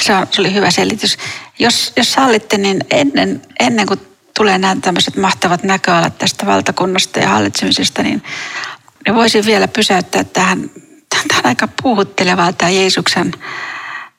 Se, 0.01 0.15
on, 0.15 0.27
se 0.31 0.41
oli 0.41 0.55
hyvä 0.55 0.71
selitys. 0.71 1.19
Jos, 1.59 1.93
jos 1.97 2.13
sallitte, 2.13 2.59
niin 2.59 2.85
ennen, 2.91 3.43
ennen 3.61 3.87
kuin 3.87 4.01
tulee 4.37 4.59
nämä 4.59 4.77
tämmöiset 4.83 5.17
mahtavat 5.17 5.63
näköalat 5.63 6.19
tästä 6.19 6.47
valtakunnasta 6.47 7.19
ja 7.19 7.29
hallitsemisesta, 7.29 8.03
niin, 8.03 8.23
niin 9.07 9.15
voisin 9.15 9.47
vielä 9.47 9.69
pysäyttää 9.69 10.25
tähän, 10.25 10.71
tähän 11.29 11.47
aika 11.47 11.69
puhuttelevaa 11.83 12.53
tämä 12.53 12.71
Jeesuksen 12.71 13.33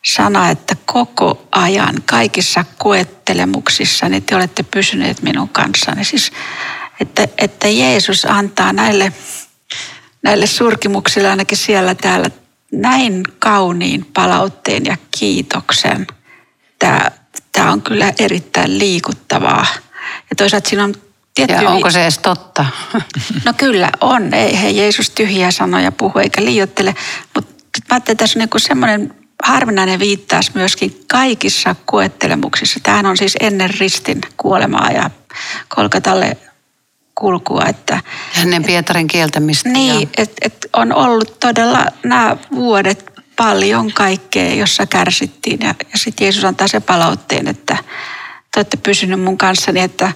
sana, 0.05 0.49
että 0.49 0.75
koko 0.85 1.47
ajan 1.51 1.95
kaikissa 2.05 2.65
koettelemuksissa 2.77 4.09
niin 4.09 4.23
te 4.23 4.35
olette 4.35 4.63
pysyneet 4.63 5.21
minun 5.21 5.49
kanssani. 5.49 6.03
Siis, 6.03 6.31
että, 6.99 7.27
että 7.37 7.67
Jeesus 7.67 8.25
antaa 8.25 8.73
näille, 8.73 9.13
näille 10.23 10.47
surkimuksille 10.47 11.29
ainakin 11.29 11.57
siellä 11.57 11.95
täällä 11.95 12.29
näin 12.71 13.23
kauniin 13.39 14.05
palautteen 14.13 14.85
ja 14.85 14.97
kiitoksen. 15.19 16.07
Tämä, 16.79 17.11
tämä 17.51 17.71
on 17.71 17.81
kyllä 17.81 18.13
erittäin 18.19 18.79
liikuttavaa. 18.79 19.65
Ja 20.29 20.35
toisaalta 20.37 20.69
siinä 20.69 20.83
on 20.83 20.93
tietty... 21.35 21.53
Ja 21.53 21.69
onko 21.69 21.91
se 21.91 22.01
edes 22.01 22.17
totta? 22.17 22.65
No 23.45 23.53
kyllä 23.57 23.89
on. 24.01 24.33
Ei 24.33 24.61
he 24.61 24.69
Jeesus 24.69 25.09
tyhjiä 25.09 25.51
sanoja 25.51 25.91
puhu 25.91 26.19
eikä 26.19 26.45
liiottele. 26.45 26.95
Mutta 27.35 27.53
mä 27.89 27.95
ajattelin, 27.95 28.13
että 28.13 28.23
tässä 28.23 28.39
on 28.39 28.47
niin 28.53 28.61
semmoinen 28.61 29.18
harvinainen 29.43 29.99
viittaus 29.99 30.55
myöskin 30.55 30.99
kaikissa 31.07 31.75
koettelemuksissa. 31.85 32.79
Tämähän 32.83 33.05
on 33.05 33.17
siis 33.17 33.37
ennen 33.39 33.69
ristin 33.79 34.21
kuolemaa 34.37 34.91
ja 34.91 35.09
Kolkatalle 35.67 36.37
kulkua. 37.15 37.65
Että, 37.65 38.01
ennen 38.41 38.63
Pietarin 38.63 39.07
kieltämistä. 39.07 39.69
Niin, 39.69 40.09
että 40.17 40.35
et 40.41 40.65
on 40.73 40.93
ollut 40.93 41.39
todella 41.39 41.85
nämä 42.03 42.37
vuodet 42.55 43.11
paljon 43.35 43.93
kaikkea, 43.93 44.53
jossa 44.53 44.85
kärsittiin. 44.85 45.59
Ja, 45.61 45.75
ja 45.91 45.97
sitten 45.97 46.25
Jeesus 46.25 46.45
antaa 46.45 46.67
se 46.67 46.79
palautteen, 46.79 47.47
että 47.47 47.77
te 48.51 48.59
olette 48.59 48.77
pysynyt 48.77 49.21
mun 49.21 49.37
kanssani, 49.37 49.79
että, 49.79 50.11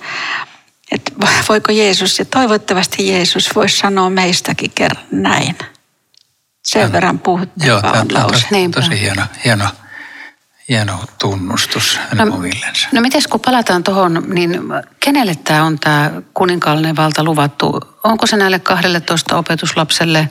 että 0.92 1.12
voiko 1.50 1.72
Jeesus 1.72 2.20
ja 2.20 2.26
toivottavasti 2.26 3.08
Jeesus 3.08 3.56
voisi 3.56 3.78
sanoa 3.78 4.10
meistäkin 4.10 4.72
kerran 4.76 5.06
näin. 5.12 5.58
Sen 6.64 6.92
verran 6.92 7.20
puhuttavaa 7.20 7.68
Joo, 7.68 7.82
tämä 7.82 8.02
on 8.02 8.14
lause. 8.14 8.48
Tosi, 8.50 8.70
tosi 8.70 9.02
hieno, 9.02 9.22
hieno, 9.46 9.66
hieno 10.70 11.00
tunnustus 11.20 12.00
hänen 12.10 12.28
no, 12.28 12.36
omillensa. 12.36 12.88
No 12.92 13.02
miten 13.02 13.22
kun 13.30 13.40
palataan 13.40 13.84
tuohon, 13.84 14.24
niin 14.28 14.60
kenelle 15.00 15.36
tämä 15.36 15.64
on 15.64 15.80
tämä 15.80 16.12
kuninkaallinen 16.34 16.96
valta 16.96 17.24
luvattu? 17.24 17.82
Onko 18.04 18.28
se 18.28 18.38
näille 18.38 18.60
12 18.60 19.38
opetuslapselle 19.38 20.30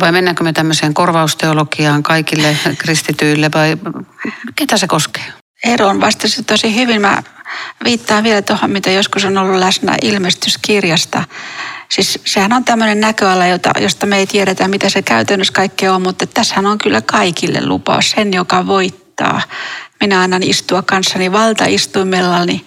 vai 0.00 0.12
mennäänkö 0.12 0.44
me 0.44 0.52
tämmöiseen 0.52 0.94
korvausteologiaan 0.94 2.02
kaikille 2.02 2.56
kristityille 2.78 3.50
vai 3.54 3.76
ketä 4.56 4.76
se 4.76 4.86
koskee? 4.86 5.24
Eeron 5.64 6.00
vastasi 6.00 6.42
tosi 6.42 6.74
hyvin. 6.74 7.00
Mä 7.00 7.22
viittaan 7.84 8.24
vielä 8.24 8.42
tuohon, 8.42 8.70
mitä 8.70 8.90
joskus 8.90 9.24
on 9.24 9.38
ollut 9.38 9.58
läsnä 9.58 9.94
ilmestyskirjasta. 10.02 11.24
Siis 11.94 12.18
sehän 12.24 12.52
on 12.52 12.64
tämmöinen 12.64 13.00
näköala, 13.00 13.46
jota, 13.46 13.70
josta 13.80 14.06
me 14.06 14.16
ei 14.16 14.26
tiedetä, 14.26 14.68
mitä 14.68 14.90
se 14.90 15.02
käytännössä 15.02 15.52
kaikkea 15.52 15.94
on, 15.94 16.02
mutta 16.02 16.26
tässähän 16.26 16.66
on 16.66 16.78
kyllä 16.78 17.00
kaikille 17.00 17.66
lupaus. 17.66 18.10
Sen, 18.10 18.32
joka 18.32 18.66
voittaa. 18.66 19.42
Minä 20.00 20.20
annan 20.20 20.42
istua 20.42 20.82
kanssani 20.82 21.32
valtaistuimellani, 21.32 22.64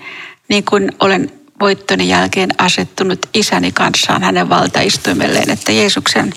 niin 0.47 0.65
kuin 0.65 0.91
olen 0.99 1.31
voittoni 1.59 2.09
jälkeen 2.09 2.49
asettunut 2.57 3.29
isäni 3.33 3.71
kanssaan 3.71 4.23
hänen 4.23 4.49
valtaistuimelleen. 4.49 5.49
Että 5.49 5.71
Jeesuksen 5.71 6.33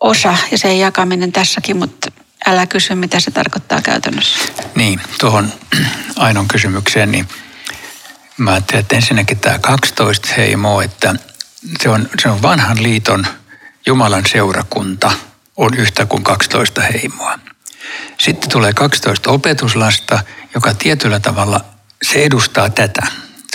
osa 0.00 0.36
ja 0.50 0.58
sen 0.58 0.78
jakaminen 0.78 1.32
tässäkin, 1.32 1.76
mutta 1.76 2.12
älä 2.46 2.66
kysy, 2.66 2.94
mitä 2.94 3.20
se 3.20 3.30
tarkoittaa 3.30 3.82
käytännössä. 3.82 4.38
Niin, 4.74 5.00
tuohon 5.20 5.52
ainoan 6.16 6.48
kysymykseen, 6.48 7.12
niin 7.12 7.28
mä 8.36 8.50
ajattelin, 8.50 8.80
että 8.80 8.96
ensinnäkin 8.96 9.38
tämä 9.38 9.58
12 9.58 10.28
heimo, 10.36 10.80
että 10.80 11.14
se 11.82 11.88
on, 11.88 12.08
se 12.22 12.28
on 12.28 12.42
vanhan 12.42 12.82
liiton 12.82 13.26
Jumalan 13.86 14.24
seurakunta 14.26 15.12
on 15.56 15.74
yhtä 15.74 16.06
kuin 16.06 16.24
12 16.24 16.80
heimoa. 16.80 17.38
Sitten 18.18 18.50
tulee 18.50 18.72
12 18.72 19.30
opetuslasta, 19.30 20.20
joka 20.54 20.74
tietyllä 20.74 21.20
tavalla, 21.20 21.64
se 22.02 22.24
edustaa 22.24 22.70
tätä. 22.70 23.06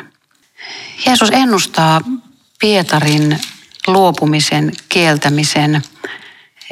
Jeesus 1.06 1.30
ennustaa 1.32 2.02
Pietarin 2.60 3.38
luopumisen, 3.88 4.72
kieltämisen 4.90 5.82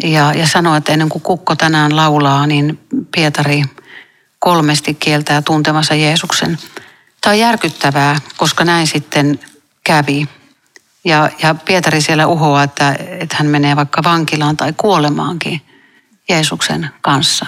ja, 0.03 0.34
ja 0.34 0.48
sanoo, 0.48 0.75
että 0.75 0.94
ennen 0.94 1.10
kuin 1.10 1.22
kukko 1.22 1.56
tänään 1.56 1.96
laulaa, 1.96 2.48
niin 2.48 2.79
Pietari 3.15 3.63
kolmesti 4.39 4.94
kieltää 4.94 5.41
tuntemassa 5.41 5.96
Jeesuksen. 5.96 6.58
Tämä 7.22 7.32
on 7.32 7.39
järkyttävää, 7.39 8.15
koska 8.38 8.65
näin 8.65 8.88
sitten 8.88 9.39
kävi. 9.84 10.27
Ja, 11.03 11.29
ja 11.44 11.56
Pietari 11.56 12.01
siellä 12.01 12.27
uhoaa, 12.27 12.63
että, 12.63 12.96
että 13.10 13.36
hän 13.39 13.48
menee 13.48 13.75
vaikka 13.75 14.03
vankilaan 14.03 14.58
tai 14.58 14.74
kuolemaankin 14.77 15.62
Jeesuksen 16.29 16.89
kanssa. 17.01 17.46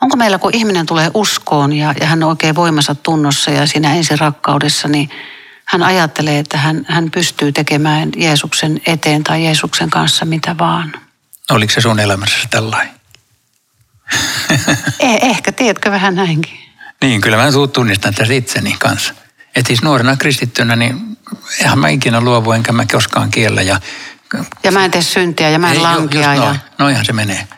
Onko 0.00 0.16
meillä, 0.16 0.38
kun 0.38 0.54
ihminen 0.54 0.86
tulee 0.86 1.10
uskoon 1.14 1.72
ja, 1.72 1.94
ja 2.00 2.06
hän 2.06 2.22
on 2.22 2.28
oikein 2.28 2.54
voimansa 2.54 2.94
tunnossa 2.94 3.50
ja 3.50 3.66
siinä 3.66 3.94
ensin 3.94 4.18
rakkaudessa, 4.18 4.88
niin 4.88 5.10
hän 5.64 5.82
ajattelee, 5.82 6.38
että 6.38 6.58
hän, 6.58 6.86
hän 6.88 7.10
pystyy 7.10 7.52
tekemään 7.52 8.08
Jeesuksen 8.16 8.80
eteen 8.86 9.24
tai 9.24 9.44
Jeesuksen 9.44 9.90
kanssa 9.90 10.24
mitä 10.24 10.58
vaan. 10.58 11.07
Oliko 11.50 11.72
se 11.72 11.80
sun 11.80 12.00
elämässä 12.00 12.38
tällainen? 12.50 12.94
eh, 15.00 15.18
ehkä, 15.22 15.52
tiedätkö 15.52 15.90
vähän 15.90 16.14
näinkin. 16.14 16.58
Niin, 17.00 17.20
kyllä 17.20 17.36
mä 17.36 17.48
tunnistan 17.72 18.14
tässä 18.14 18.34
itseni 18.34 18.76
kanssa. 18.78 19.14
Et 19.54 19.66
siis 19.66 19.82
nuorena 19.82 20.16
kristittynä, 20.16 20.76
niin 20.76 21.18
eihän 21.60 21.78
mä 21.78 21.88
ikinä 21.88 22.20
luovu, 22.20 22.52
enkä 22.52 22.72
mä 22.72 22.86
koskaan 22.92 23.30
kiellä. 23.30 23.62
Ja, 23.62 23.80
ja 24.62 24.72
mä 24.72 24.84
en 24.84 24.90
tee 24.90 25.02
syntiä 25.02 25.50
ja 25.50 25.58
mä 25.58 25.70
en 25.70 25.76
ei, 25.76 25.82
lankia. 25.82 26.34
Just 26.34 26.44
ja... 26.44 26.56
noinhan 26.78 27.04
se 27.04 27.12
menee. 27.12 27.48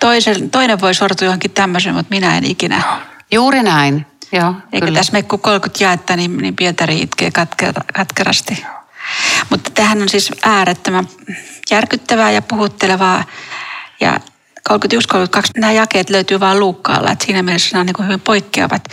Toisen, 0.00 0.50
toinen 0.50 0.80
voi 0.80 0.94
sortua 0.94 1.26
johonkin 1.26 1.50
tämmöiseen, 1.50 1.94
mutta 1.94 2.14
minä 2.14 2.36
en 2.36 2.44
ikinä. 2.44 2.82
Juuri 3.32 3.62
näin. 3.62 4.06
Joo, 4.32 4.54
Eikä 4.72 4.86
kyllä. 4.86 4.98
tässä 4.98 5.12
mene 5.12 5.22
kuin 5.22 5.40
30 5.40 5.84
jaetta, 5.84 6.16
niin, 6.16 6.36
niin 6.36 6.56
Pietari 6.56 7.00
itkee 7.00 7.30
katkerasti. 7.94 8.64
Mutta 9.50 9.70
tähän 9.70 10.02
on 10.02 10.08
siis 10.08 10.32
äärettömän 10.42 11.08
järkyttävää 11.70 12.30
ja 12.30 12.42
puhuttelevaa. 12.42 13.24
Ja 14.00 14.20
31-32, 14.70 14.72
nämä 15.56 15.72
jakeet 15.72 16.10
löytyy 16.10 16.40
vain 16.40 16.60
Luukkaalla, 16.60 17.10
että 17.10 17.24
siinä 17.24 17.42
mielessä 17.42 17.68
nämä 17.72 17.80
on 17.80 17.86
niin 17.86 18.06
hyvin 18.06 18.20
poikkeavat. 18.20 18.88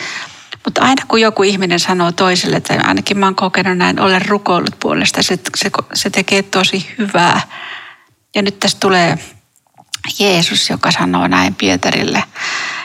Mutta 0.66 0.82
aina 0.82 1.06
kun 1.08 1.22
joku 1.22 1.44
ihminen 1.44 1.80
sanoo 1.80 2.12
toiselle, 2.12 2.62
tai 2.62 2.78
ainakin 2.78 3.18
mä 3.18 3.26
oon 3.26 3.36
kokenut 3.36 3.78
näin, 3.78 4.00
olen 4.00 4.26
rukoillut 4.26 4.80
puolesta, 4.80 5.24
se, 5.24 5.40
se, 5.56 5.72
se 5.94 6.10
tekee 6.10 6.44
tosi 6.44 6.96
hyvää. 6.98 7.42
Ja 8.36 8.42
nyt 8.42 8.60
tässä 8.60 8.78
tulee 8.80 9.18
Jeesus, 10.20 10.70
joka 10.70 10.92
sanoo 10.92 11.28
näin 11.28 11.56
Pietarille. 11.56 12.24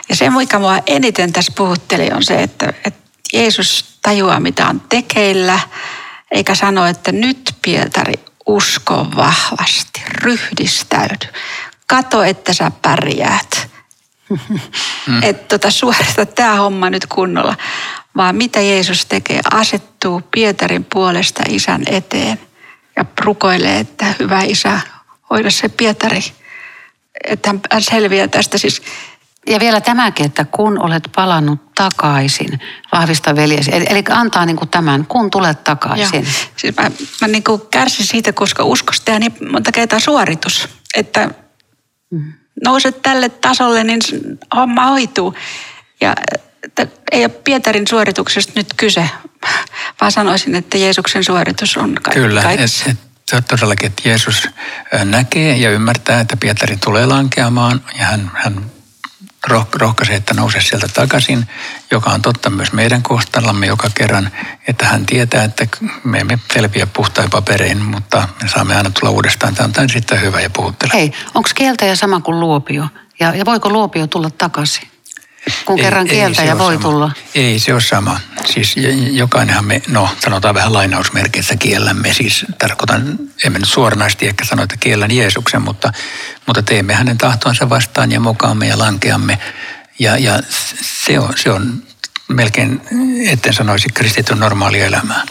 Ja 0.08 0.16
se, 0.16 0.30
mikä 0.30 0.58
mua 0.58 0.78
eniten 0.86 1.32
tässä 1.32 1.52
puhutteli, 1.56 2.10
on 2.12 2.24
se, 2.24 2.42
että, 2.42 2.72
että 2.84 3.00
Jeesus 3.32 3.98
tajuaa, 4.02 4.40
mitä 4.40 4.68
on 4.68 4.82
tekeillä, 4.88 5.60
eikä 6.30 6.54
sano, 6.54 6.86
että 6.86 7.12
nyt 7.12 7.54
Pietari 7.62 8.14
usko 8.48 9.06
vahvasti, 9.16 10.02
ryhdistäydy. 10.10 11.32
Kato, 11.86 12.22
että 12.22 12.52
sä 12.52 12.70
pärjäät. 12.82 13.68
Mm. 15.06 15.22
Että 15.22 15.58
tota, 15.58 15.70
suorita 15.70 16.26
tämä 16.26 16.54
homma 16.54 16.90
nyt 16.90 17.06
kunnolla. 17.06 17.56
Vaan 18.16 18.36
mitä 18.36 18.60
Jeesus 18.60 19.06
tekee? 19.06 19.40
Asettuu 19.52 20.22
Pietarin 20.30 20.84
puolesta 20.84 21.42
isän 21.48 21.82
eteen 21.86 22.40
ja 22.96 23.04
rukoilee, 23.20 23.80
että 23.80 24.14
hyvä 24.18 24.40
isä, 24.42 24.80
hoida 25.30 25.50
se 25.50 25.68
Pietari. 25.68 26.20
Että 27.24 27.54
hän 27.72 27.82
selviää 27.82 28.28
tästä 28.28 28.58
siis 28.58 28.82
ja 29.48 29.60
vielä 29.60 29.80
tämäkin, 29.80 30.26
että 30.26 30.44
kun 30.44 30.82
olet 30.82 31.08
palannut 31.16 31.74
takaisin, 31.74 32.60
vahvista 32.92 33.36
veljesi. 33.36 33.70
Eli, 33.74 33.86
eli 33.88 34.02
antaa 34.10 34.46
niin 34.46 34.56
kuin 34.56 34.68
tämän, 34.68 35.06
kun 35.06 35.30
tulet 35.30 35.64
takaisin. 35.64 36.24
Joo. 36.24 36.32
Siis 36.56 36.76
mä, 36.76 36.90
mä 37.20 37.28
niin 37.28 37.44
kuin 37.44 37.62
kärsin 37.70 38.06
siitä, 38.06 38.32
koska 38.32 38.64
uskosta 38.64 39.10
ja 39.10 39.18
niin 39.18 39.32
monta 39.50 39.72
kertaa 39.72 40.00
suoritus. 40.00 40.68
Että 40.94 41.30
mm. 42.10 42.32
nouset 42.64 43.02
tälle 43.02 43.28
tasolle, 43.28 43.84
niin 43.84 44.00
homma 44.56 44.86
hoituu. 44.86 45.34
Ja 46.00 46.14
että 46.62 46.86
ei 47.12 47.24
ole 47.24 47.28
Pietarin 47.28 47.86
suorituksesta 47.88 48.52
nyt 48.56 48.66
kyse, 48.76 49.10
vaan 50.00 50.12
sanoisin, 50.12 50.54
että 50.54 50.78
Jeesuksen 50.78 51.24
suoritus 51.24 51.76
on 51.76 51.94
kaikki. 52.02 52.20
Kyllä, 52.20 52.42
et, 52.52 52.60
et, 53.32 53.46
todellakin, 53.48 53.86
että 53.86 54.08
Jeesus 54.08 54.48
näkee 55.04 55.56
ja 55.56 55.70
ymmärtää, 55.70 56.20
että 56.20 56.36
Pietari 56.36 56.76
tulee 56.76 57.06
lankeamaan 57.06 57.84
ja 57.98 58.04
hän, 58.04 58.30
hän 58.34 58.77
rohkaisee, 59.74 60.16
että 60.16 60.34
nouse 60.34 60.60
sieltä 60.60 60.88
takaisin, 60.88 61.48
joka 61.90 62.10
on 62.10 62.22
totta 62.22 62.50
myös 62.50 62.72
meidän 62.72 63.02
kohtallamme 63.02 63.66
joka 63.66 63.90
kerran, 63.94 64.30
että 64.68 64.86
hän 64.86 65.06
tietää, 65.06 65.44
että 65.44 65.66
me 66.04 66.18
emme 66.18 66.38
selviä 66.54 66.86
puhtain 66.86 67.30
paperein, 67.30 67.84
mutta 67.84 68.28
me 68.42 68.48
saamme 68.48 68.76
aina 68.76 68.90
tulla 68.90 69.10
uudestaan. 69.10 69.54
Tämä 69.54 69.68
on 69.78 69.88
sitten 69.88 70.20
hyvä 70.20 70.40
ja 70.40 70.50
puhuttele. 70.50 70.92
Hei, 70.94 71.12
onko 71.34 71.50
kieltäjä 71.54 71.96
sama 71.96 72.20
kuin 72.20 72.40
luopio? 72.40 72.88
Ja, 73.20 73.34
ja 73.34 73.44
voiko 73.44 73.70
luopio 73.70 74.06
tulla 74.06 74.30
takaisin? 74.30 74.87
Kun 75.64 75.78
ei, 75.78 75.84
kerran 75.84 76.06
kieltäjä 76.06 76.58
voi 76.58 76.74
sama. 76.74 76.82
tulla. 76.82 77.12
Ei 77.34 77.58
se 77.58 77.72
ole 77.72 77.80
sama. 77.80 78.20
Siis 78.44 78.76
jokainenhan 79.10 79.64
me, 79.64 79.82
no 79.88 80.08
sanotaan 80.18 80.54
vähän 80.54 80.72
lainausmerkeissä 80.72 81.56
kiellämme, 81.56 82.14
siis 82.14 82.46
tarkoitan, 82.58 83.18
emme 83.44 83.58
nyt 83.58 83.68
suoranaisesti 83.68 84.26
ehkä 84.28 84.44
sano, 84.44 84.62
että 84.62 84.76
kiellän 84.76 85.10
Jeesuksen, 85.10 85.62
mutta, 85.62 85.92
mutta 86.46 86.62
teemme 86.62 86.94
hänen 86.94 87.18
tahtonsa 87.18 87.70
vastaan 87.70 88.12
ja 88.12 88.20
mukaamme 88.20 88.68
ja 88.68 88.78
lankeamme. 88.78 89.38
Ja, 89.98 90.16
ja 90.16 90.40
se, 90.80 91.18
on, 91.18 91.32
se 91.36 91.50
on 91.50 91.82
melkein, 92.28 92.80
etten 93.28 93.54
sanoisi, 93.54 93.88
kristityn 93.94 94.40
normaalia 94.40 94.86
elämää. 94.86 95.22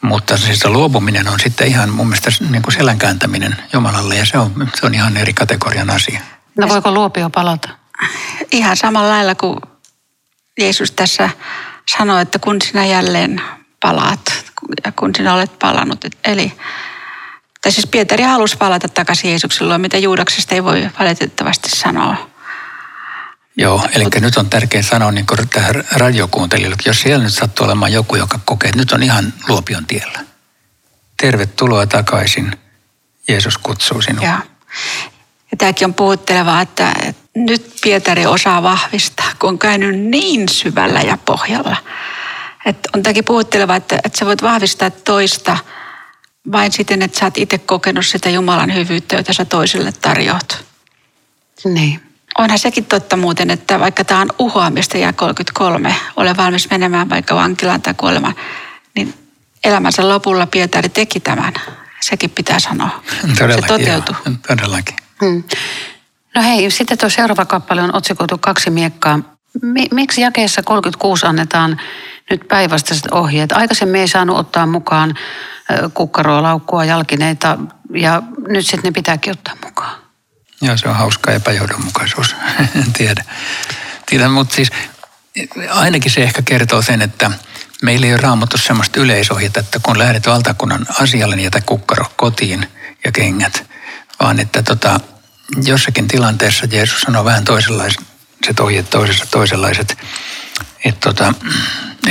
Mutta 0.00 0.36
siis 0.36 0.64
luopuminen 0.64 1.28
on 1.28 1.40
sitten 1.40 1.68
ihan 1.68 1.90
mun 1.90 2.06
mielestä 2.06 2.30
niin 2.50 2.62
kuin 2.62 2.74
selän 2.74 2.98
kääntäminen 2.98 3.56
Jumalalle 3.72 4.16
ja 4.16 4.26
se 4.26 4.38
on, 4.38 4.68
se 4.80 4.86
on 4.86 4.94
ihan 4.94 5.16
eri 5.16 5.32
kategorian 5.32 5.90
asia. 5.90 6.20
No 6.58 6.68
voiko 6.68 6.90
luopio 6.90 7.30
palata? 7.30 7.77
Ihan 8.52 8.76
samalla 8.76 9.08
lailla 9.08 9.34
kuin 9.34 9.56
Jeesus 10.60 10.92
tässä 10.92 11.30
sanoi, 11.96 12.22
että 12.22 12.38
kun 12.38 12.62
sinä 12.62 12.86
jälleen 12.86 13.42
palaat 13.80 14.44
ja 14.84 14.92
kun 14.92 15.14
sinä 15.16 15.34
olet 15.34 15.58
palannut. 15.58 16.04
Eli 16.24 16.52
tai 17.62 17.72
siis 17.72 17.86
Pietari 17.86 18.24
halusi 18.24 18.56
palata 18.56 18.88
takaisin 18.88 19.30
Jeesukselle, 19.30 19.78
mitä 19.78 19.98
Juudaksesta 19.98 20.54
ei 20.54 20.64
voi 20.64 20.90
valitettavasti 21.00 21.70
sanoa. 21.70 22.30
Joo, 23.56 23.86
eli 23.94 24.04
nyt 24.20 24.36
on 24.36 24.50
tärkeää 24.50 24.82
sanoa 24.82 25.12
niin 25.12 25.26
tähän 25.52 25.84
radiokuuntelijoille, 25.92 26.76
jos 26.86 27.00
siellä 27.00 27.24
nyt 27.24 27.34
sattuu 27.34 27.66
olemaan 27.66 27.92
joku, 27.92 28.16
joka 28.16 28.40
kokee, 28.44 28.68
että 28.68 28.78
nyt 28.78 28.92
on 28.92 29.02
ihan 29.02 29.32
luopion 29.48 29.86
tiellä. 29.86 30.24
Tervetuloa 31.16 31.86
takaisin. 31.86 32.58
Jeesus 33.28 33.58
kutsuu 33.58 34.02
sinua. 34.02 34.24
Ja, 34.24 34.38
ja 35.50 35.56
tämäkin 35.58 35.84
on 35.84 35.94
puhuttelevaa, 35.94 36.60
että, 36.60 36.92
että 37.02 37.17
nyt 37.46 37.76
Pietari 37.82 38.26
osaa 38.26 38.62
vahvistaa, 38.62 39.30
kun 39.38 39.48
on 39.48 39.58
käynyt 39.58 39.98
niin 39.98 40.48
syvällä 40.48 41.00
ja 41.00 41.18
pohjalla. 41.24 41.76
Että 42.66 42.88
on 42.94 43.02
tämäkin 43.02 43.24
puhutteleva, 43.24 43.76
että, 43.76 43.96
että 44.04 44.18
sä 44.18 44.26
voit 44.26 44.42
vahvistaa 44.42 44.90
toista 44.90 45.56
vain 46.52 46.72
siten, 46.72 47.02
että 47.02 47.18
sä 47.18 47.24
oot 47.24 47.38
itse 47.38 47.58
kokenut 47.58 48.06
sitä 48.06 48.30
Jumalan 48.30 48.74
hyvyyttä, 48.74 49.16
jota 49.16 49.32
sä 49.32 49.44
toiselle 49.44 49.92
tarjoat. 49.92 50.64
Niin. 51.64 52.00
Onhan 52.38 52.58
sekin 52.58 52.84
totta 52.84 53.16
muuten, 53.16 53.50
että 53.50 53.80
vaikka 53.80 54.04
tämä 54.04 54.20
on 54.20 54.30
uhoamista 54.38 54.98
ja 54.98 55.12
33, 55.12 55.94
ole 56.16 56.36
valmis 56.36 56.70
menemään 56.70 57.10
vaikka 57.10 57.34
vankilaan 57.34 57.82
tai 57.82 57.94
kuolemaan, 57.94 58.34
niin 58.96 59.14
elämänsä 59.64 60.08
lopulla 60.08 60.46
Pietari 60.46 60.88
teki 60.88 61.20
tämän. 61.20 61.54
Sekin 62.00 62.30
pitää 62.30 62.58
sanoa. 62.58 63.02
Todellakin, 63.38 63.62
se 63.62 63.68
toteutui. 63.68 64.16
Joo, 64.26 64.34
todellakin. 64.48 64.96
Hmm. 65.20 65.44
No 66.34 66.42
hei, 66.42 66.70
sitten 66.70 66.98
tuo 66.98 67.08
seuraava 67.08 67.44
kappale 67.44 67.82
on 67.82 67.94
otsikoitu 67.94 68.38
kaksi 68.38 68.70
miekkaa. 68.70 69.20
Miksi 69.90 70.20
jakeessa 70.20 70.62
36 70.62 71.26
annetaan 71.26 71.80
nyt 72.30 72.48
päinvastaiset 72.48 73.06
ohjeet? 73.10 73.52
Aikaisemmin 73.52 74.00
ei 74.00 74.08
saanut 74.08 74.38
ottaa 74.38 74.66
mukaan 74.66 75.14
kukkaroa, 75.94 76.42
laukkua, 76.42 76.84
jalkineita 76.84 77.58
ja 77.94 78.22
nyt 78.48 78.66
sitten 78.66 78.88
ne 78.88 78.92
pitääkin 78.92 79.32
ottaa 79.32 79.56
mukaan. 79.64 80.00
Joo, 80.62 80.76
se 80.76 80.88
on 80.88 80.96
hauska 80.96 81.32
epäjohdonmukaisuus. 81.32 82.36
en 82.84 82.92
tiedä. 82.92 83.24
tiedä 84.06 84.28
mutta 84.28 84.54
siis 84.54 84.70
ainakin 85.70 86.12
se 86.12 86.22
ehkä 86.22 86.42
kertoo 86.42 86.82
sen, 86.82 87.02
että 87.02 87.30
meillä 87.82 88.06
ei 88.06 88.12
ole 88.12 88.20
raamattu 88.20 88.58
sellaista 88.58 89.00
yleisohjetta, 89.00 89.60
että 89.60 89.80
kun 89.82 89.98
lähdet 89.98 90.26
valtakunnan 90.26 90.86
asialle, 91.00 91.36
niin 91.36 91.44
jätä 91.44 91.60
kukkaro 91.60 92.04
kotiin 92.16 92.68
ja 93.04 93.12
kengät. 93.12 93.70
Vaan 94.20 94.40
että 94.40 94.62
tota, 94.62 95.00
jossakin 95.64 96.08
tilanteessa 96.08 96.66
Jeesus 96.70 97.00
sanoo 97.00 97.24
vähän 97.24 97.44
toisenlaiset 97.44 98.00
ohjeet 98.60 98.90
toisessa 98.90 99.26
toisenlaiset. 99.30 99.98
Että 100.84 101.00
tota, 101.00 101.34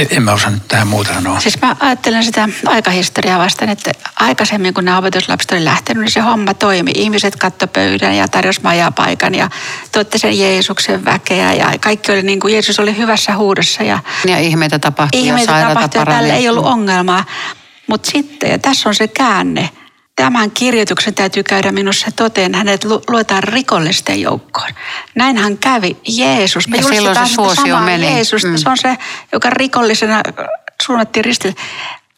En 0.10 0.24
mä 0.24 0.34
osannut 0.34 0.68
tähän 0.68 0.88
muuta 0.88 1.14
sanoa. 1.14 1.40
Siis 1.40 1.62
mä 1.62 1.76
ajattelen 1.80 2.24
sitä 2.24 2.50
aikahistoriaa 2.66 3.40
vastaan, 3.40 3.70
että 3.70 3.92
aikaisemmin 4.16 4.74
kun 4.74 4.86
nämä 4.86 4.98
opetuslapset 4.98 5.52
oli 5.52 5.66
lähtenyt, 5.66 6.04
niin 6.04 6.12
se 6.12 6.20
homma 6.20 6.54
toimi. 6.54 6.92
Ihmiset 6.96 7.36
katto 7.36 7.68
pöydän 7.68 8.16
ja 8.16 8.28
tarjosi 8.28 8.62
majapaikan 8.64 9.36
ja 9.36 9.50
tuotte 9.92 10.18
sen 10.18 10.40
Jeesuksen 10.40 11.06
väkeä 11.06 11.54
ja 11.54 11.74
kaikki 11.80 12.12
oli 12.12 12.22
niin 12.22 12.40
kuin 12.40 12.54
Jeesus 12.54 12.80
oli 12.80 12.98
hyvässä 12.98 13.36
huudossa. 13.36 13.84
Ja, 13.84 14.00
ja 14.28 14.40
ihmeitä 14.40 14.80
tapahtui 14.80 15.22
ihmeitä 15.22 15.52
ja 15.52 15.68
tapahtui 15.68 16.02
ja 16.02 16.06
tällä 16.06 16.34
ei 16.34 16.50
ollut 16.50 16.66
ongelmaa. 16.66 17.26
Mutta 17.88 18.12
sitten, 18.12 18.52
ja 18.52 18.60
tässä 18.60 18.90
on 18.90 18.96
se 18.96 19.08
käänne, 19.08 19.70
Tämän 20.18 20.52
kirjoituksen 20.52 21.14
täytyy 21.14 21.44
käydä 21.44 21.72
minussa 21.72 22.08
toteen. 22.16 22.56
Hänet 22.56 22.86
luetaan 23.10 23.44
rikollisten 23.44 24.22
joukkoon. 24.22 24.70
Näinhän 25.16 25.58
kävi 25.58 25.98
Jeesus. 26.08 26.68
Me 26.68 26.78
ja 26.78 26.84
silloin 26.84 27.16
se 27.28 27.34
suosio 27.34 27.80
meni. 27.80 28.06
Jeesus. 28.06 28.44
Mm. 28.44 28.58
Se 28.58 28.70
on 28.70 28.78
se, 28.78 28.98
joka 29.32 29.50
rikollisena 29.50 30.22
suunnattiin 30.84 31.26
ristille 31.26 31.56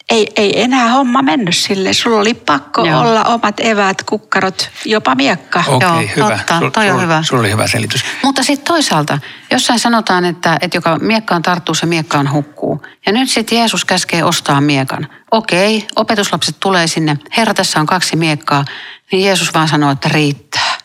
ei, 0.10 0.28
ei 0.36 0.62
enää 0.62 0.92
homma 0.92 1.22
mennyt 1.22 1.56
sille. 1.56 1.94
Sulla 1.94 2.20
oli 2.20 2.34
pakko 2.34 2.86
Joo. 2.86 3.02
olla 3.02 3.24
omat 3.24 3.60
eväät, 3.60 4.04
kukkarot, 4.04 4.70
jopa 4.86 5.16
miekka. 5.16 5.64
Okei, 5.68 5.90
okay, 5.90 6.10
hyvä. 6.16 6.38
Totta, 6.38 6.60
sul, 6.60 6.70
toi 6.70 6.90
on 6.90 6.96
sul, 6.96 7.02
hyvä. 7.02 7.24
Sulla 7.24 7.40
oli 7.40 7.52
hyvä 7.52 7.68
selitys. 7.68 8.06
Mutta 8.24 8.44
sitten 8.44 8.68
toisaalta, 8.68 9.20
jossain 9.52 9.80
sanotaan, 9.80 10.26
että, 10.26 10.58
että 10.62 10.78
joka 10.78 10.98
miekkaan 11.00 11.42
tarttuu, 11.42 11.76
se 11.76 11.86
miekkaan 11.86 12.32
hukkuu. 12.32 12.86
Ja 13.06 13.12
nyt 13.12 13.30
sitten 13.30 13.58
Jeesus 13.58 13.86
käskee 13.86 14.24
ostaa 14.24 14.62
miekan. 14.62 15.08
Okei, 15.32 15.88
opetuslapset 15.96 16.56
tulee 16.60 16.88
sinne. 16.88 17.18
Herra, 17.38 17.54
tässä 17.54 17.80
on 17.80 17.86
kaksi 17.86 18.16
miekkaa. 18.16 18.66
Niin 19.12 19.26
Jeesus 19.26 19.54
vaan 19.54 19.68
sanoo, 19.68 19.92
että 19.92 20.10
riittää. 20.10 20.78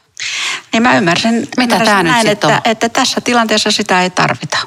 Niin 0.73 0.83
mä 0.83 0.97
ymmärsin, 0.97 1.49
Mitä 1.57 1.77
ymmärsin 1.77 2.07
näin, 2.07 2.27
että, 2.27 2.63
että 2.65 2.89
tässä 2.89 3.21
tilanteessa 3.21 3.71
sitä 3.71 4.03
ei 4.03 4.11
tarvita 4.11 4.59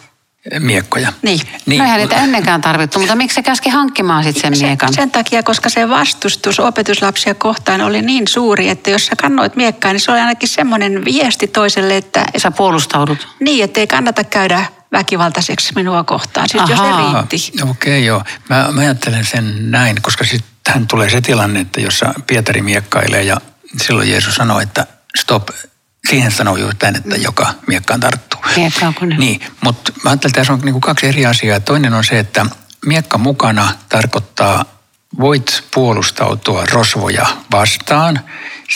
miekkoja. 0.60 1.14
Niin. 1.22 1.40
niin. 1.66 1.80
No 1.80 1.84
eihän 1.84 2.00
niitä 2.00 2.16
ennenkään 2.16 2.62
tarvittu, 2.62 3.00
mutta 3.00 3.16
miksi 3.16 3.36
se 3.36 3.44
käski 3.44 3.70
hankkimaan 3.70 4.24
sitten 4.24 4.42
sen 4.56 4.68
miekan? 4.68 4.90
Sen, 4.90 4.96
sen 4.96 5.12
takia, 5.12 5.44
koska 5.44 5.70
se 5.70 5.90
vastustus 5.90 6.60
opetuslapsia 6.60 7.34
kohtaan 7.34 7.82
oli 7.82 8.02
niin 8.02 8.28
suuri, 8.28 8.70
että 8.70 8.90
jos 8.90 9.06
sä 9.06 9.16
kannoit 9.16 9.56
miekkaa, 9.56 9.94
niin 9.94 10.02
se 10.02 10.12
oli 10.12 10.20
ainakin 10.20 10.50
semmoinen 10.50 11.06
viesti 11.06 11.48
toiselle, 11.48 11.98
että... 11.98 12.26
Sä 12.38 12.52
puolustaudut. 12.52 13.28
Niin, 13.40 13.64
että 13.64 13.80
ei 13.80 13.88
kannata 13.88 14.24
käydä 14.24 14.66
väkivaltaiseksi 14.92 15.74
minua 15.76 16.04
kohtaan, 16.04 16.50
siis 16.50 16.64
jos 16.70 16.80
se 16.80 16.86
riitti. 16.86 17.62
Okei, 17.62 17.72
okay, 17.72 18.00
joo. 18.00 18.24
Mä, 18.50 18.68
mä 18.72 18.82
ajattelen 18.82 19.26
sen 19.26 19.72
näin, 19.72 20.02
koska 20.02 20.26
sitten 20.26 20.88
tulee 20.88 21.10
se 21.10 21.22
tilanne, 21.22 21.60
että 21.60 21.82
jossa 21.82 22.14
Pietari 22.28 22.62
miekkailee 22.62 23.24
ja 23.24 23.38
silloin 23.82 24.10
Jeesus 24.10 24.36
sanoi, 24.36 24.64
että 24.64 24.88
stop, 25.20 25.50
siihen 26.10 26.32
sanoo 26.32 26.58
juuri 26.58 26.76
tämän, 26.76 26.96
että 26.96 27.16
joka 27.16 27.54
miekkaan 27.68 28.00
tarttuu. 28.00 28.40
Niin, 29.18 29.42
mutta 29.62 29.92
mä 30.04 30.10
ajattelin, 30.10 30.32
että 30.32 30.40
tässä 30.40 30.54
on 30.54 30.60
niin 30.60 30.82
kaksi 30.82 31.08
eri 31.08 31.26
asiaa. 31.26 31.60
Toinen 31.60 31.94
on 31.94 32.04
se, 32.04 32.20
että 32.20 32.46
miekka 32.86 33.18
mukana 33.18 33.70
tarkoittaa 33.90 34.66
voit 35.20 35.64
puolustautua 35.74 36.66
rosvoja 36.66 37.26
vastaan. 37.52 38.20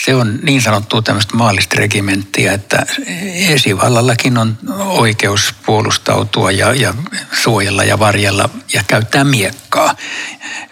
Se 0.04 0.14
on 0.14 0.38
niin 0.42 0.62
sanottua 0.62 1.02
tämmöistä 1.02 1.36
maallista 1.36 1.76
regimenttiä, 1.78 2.52
että 2.52 2.86
esivallallakin 3.34 4.38
on 4.38 4.58
oikeus 4.78 5.54
puolustautua 5.66 6.50
ja, 6.50 6.74
ja 6.74 6.94
suojella 7.42 7.84
ja 7.84 7.98
varjella 7.98 8.48
ja 8.72 8.84
käyttää 8.86 9.24
miekkaa. 9.24 9.94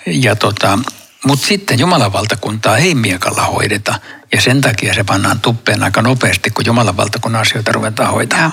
Ja 0.06 0.36
tota, 0.36 0.78
mutta 1.26 1.46
sitten 1.46 1.78
Jumalan 1.78 2.12
valtakuntaa 2.12 2.76
ei 2.76 2.94
miekalla 2.94 3.42
hoideta 3.42 3.94
ja 4.32 4.40
sen 4.40 4.60
takia 4.60 4.94
se 4.94 5.04
pannaan 5.04 5.40
tuppeen 5.40 5.82
aika 5.82 6.02
nopeasti, 6.02 6.50
kun 6.50 6.66
Jumalan 6.66 6.96
valtakunnan 6.96 7.42
asioita 7.42 7.72
ruvetaan 7.72 8.12
hoitamaan. 8.12 8.52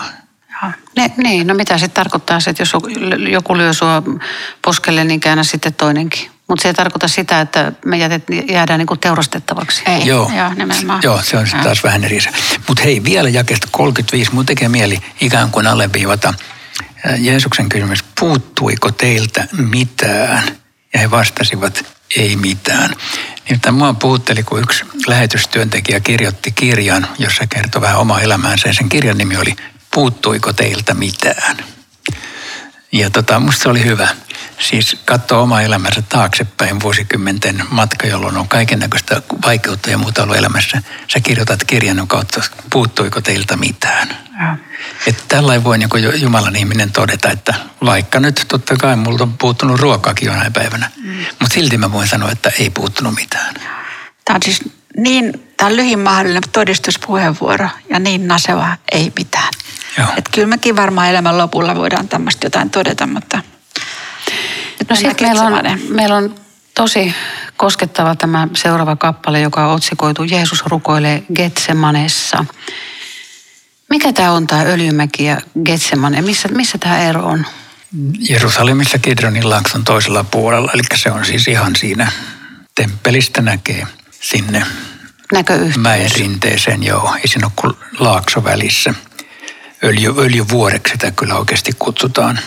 Ne, 0.96 1.12
niin, 1.18 1.48
no 1.48 1.54
mitä 1.54 1.78
se 1.78 1.88
tarkoittaa, 1.88 2.40
että 2.48 2.62
jos 2.62 2.74
joku 3.30 3.58
lyö 3.58 3.74
sua 3.74 4.04
poskelle, 4.62 5.04
niin 5.04 5.20
käännä 5.20 5.44
sitten 5.44 5.74
toinenkin. 5.74 6.32
Mutta 6.48 6.62
se 6.62 6.68
ei 6.68 6.74
tarkoita 6.74 7.08
sitä, 7.08 7.42
että 7.42 7.72
me 7.86 7.98
jätet, 7.98 8.24
jäädään 8.50 8.78
niinku 8.80 8.96
teurastettavaksi. 8.96 9.84
Ei, 9.86 10.06
joo, 10.06 10.32
joo 10.38 10.54
nimenomaan. 10.54 11.00
Joo, 11.04 11.22
se 11.22 11.38
on 11.38 11.48
sitten 11.48 11.64
taas 11.64 11.84
vähän 11.84 12.04
eri 12.04 12.20
Mutta 12.68 12.84
hei, 12.84 13.04
vielä 13.04 13.30
jakesta 13.30 13.68
35, 13.72 14.34
mun 14.34 14.46
tekee 14.46 14.70
mieli 14.70 15.00
ikään 15.22 15.52
kuin 15.52 15.68
alleviivata 15.68 16.34
Jeesuksen 17.18 17.70
kysymys, 17.70 18.04
puuttuiko 18.20 18.92
teiltä 18.92 19.48
mitään? 19.52 20.44
Ja 20.94 21.00
he 21.00 21.12
vastasivat, 21.12 21.86
ei 22.16 22.36
mitään. 22.36 22.96
Niin 23.50 23.74
mua 23.74 23.94
puhutteli, 23.94 24.44
kun 24.44 24.60
yksi 24.60 24.86
lähetystyöntekijä 25.08 26.00
kirjoitti 26.00 26.52
kirjan, 26.52 27.08
jossa 27.20 27.48
kertoi 27.48 27.82
vähän 27.82 28.00
omaa 28.00 28.22
elämäänsä. 28.22 28.74
Sen 28.74 28.90
kirjan 28.90 29.18
nimi 29.18 29.38
oli 29.38 29.56
Puuttuiko 29.94 30.54
teiltä 30.54 30.94
mitään? 30.94 31.58
Ja 32.92 33.10
tota, 33.10 33.40
musta 33.40 33.64
se 33.64 33.70
oli 33.70 33.84
hyvä. 33.84 34.08
Siis 34.60 34.98
katsoa 35.06 35.40
oma 35.40 35.62
elämänsä 35.62 36.02
taaksepäin 36.02 36.82
vuosikymmenten 36.82 37.64
matka, 37.70 38.08
jolloin 38.08 38.38
on 38.38 38.48
kaiken 38.48 38.80
näköistä 38.80 39.22
vaikeutta 39.46 39.90
ja 39.90 39.98
muuta 39.98 40.24
ollut 40.24 40.38
elämässä. 40.38 40.82
Sä 41.08 41.20
kirjoitat 41.20 41.64
kirjan 41.64 42.08
kautta, 42.08 42.42
puuttuiko 42.70 43.22
teiltä 43.22 43.58
mitään. 43.58 44.18
Ja. 44.40 44.58
Että 45.08 45.24
tällainen 45.28 45.64
voi 45.64 45.78
niin 45.78 46.22
Jumalan 46.22 46.56
ihminen 46.56 46.92
todeta, 46.92 47.32
että 47.32 47.54
vaikka 47.86 48.20
nyt 48.20 48.46
totta 48.48 48.78
kai 48.78 48.96
multa 48.96 49.24
on 49.24 49.38
puuttunut 49.38 49.80
ruokaakin 49.80 50.26
jonain 50.26 50.54
päivänä, 50.54 50.92
mm. 51.04 51.14
mutta 51.40 51.54
silti 51.54 51.78
mä 51.78 51.92
voin 51.92 52.08
sanoa, 52.08 52.32
että 52.32 52.52
ei 52.60 52.70
puuttunut 52.70 53.16
mitään. 53.16 53.56
Tämä 54.26 54.36
on 54.36 54.44
siis 54.44 54.62
niin, 54.98 55.54
tämä 55.58 55.70
on 55.70 55.76
lyhin 55.76 56.00
mahdollinen 56.00 56.44
todistuspuheenvuoro 56.52 57.70
ja 57.90 58.00
niin 58.00 58.28
naseva 58.28 58.78
ei 58.92 59.12
mitään. 59.18 59.54
Että 60.18 60.32
kyllä 60.34 60.48
mekin 60.48 60.76
varmaan 60.76 61.10
elämän 61.10 61.38
lopulla 61.38 61.76
voidaan 61.76 62.08
tämmöistä 62.08 62.46
jotain 62.46 62.70
todeta, 62.70 63.08
mutta 63.08 63.42
No 64.90 64.96
sitten 64.96 65.28
meillä 65.28 65.42
on, 65.42 65.80
meillä 65.90 66.16
on 66.16 66.36
tosi 66.74 67.16
koskettava 67.58 68.16
tämä 68.16 68.48
seuraava 68.56 68.96
kappale, 68.96 69.40
joka 69.40 69.68
on 69.68 69.76
otsikoitu 69.76 70.24
Jeesus 70.24 70.66
rukoilee 70.66 71.24
Getsemanessa. 71.36 72.46
Mikä 73.90 74.14
tämä 74.14 74.32
on 74.32 74.48
tämä 74.48 74.62
Öljymäki 74.62 75.26
ja 75.26 75.42
Getsemane? 75.66 76.22
Missä, 76.22 76.48
missä 76.48 76.78
tämä 76.78 77.00
ero 77.00 77.26
on? 77.26 77.46
Jerusalemissa 78.30 79.00
Kidronin 79.00 79.50
laakson 79.50 79.84
toisella 79.84 80.24
puolella, 80.24 80.72
eli 80.74 80.82
se 80.96 81.12
on 81.12 81.26
siis 81.26 81.48
ihan 81.48 81.76
siinä 81.76 82.12
temppelistä 82.76 83.42
näkee 83.42 83.88
sinne 84.12 84.66
mäen 85.78 86.12
rinteeseen, 86.16 86.84
joo. 86.84 87.16
Ei 87.16 87.28
siinä 87.28 87.48
ole 87.48 87.54
kuin 87.56 87.74
laakso 88.00 88.44
välissä. 88.44 88.94
Öljy, 89.84 90.14
öljyvuoreksi 90.18 90.92
sitä 90.92 91.12
kyllä 91.12 91.36
oikeasti 91.36 91.72
kutsutaan. 91.80 92.40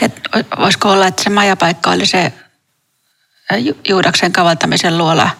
Et 0.00 0.20
voisiko 0.58 0.90
olla, 0.90 1.06
että 1.06 1.22
se 1.22 1.30
majapaikka 1.30 1.90
oli 1.90 2.06
se 2.06 2.32
Juudaksen 3.88 4.32
kavaltamisen 4.32 4.98
luola 4.98 5.30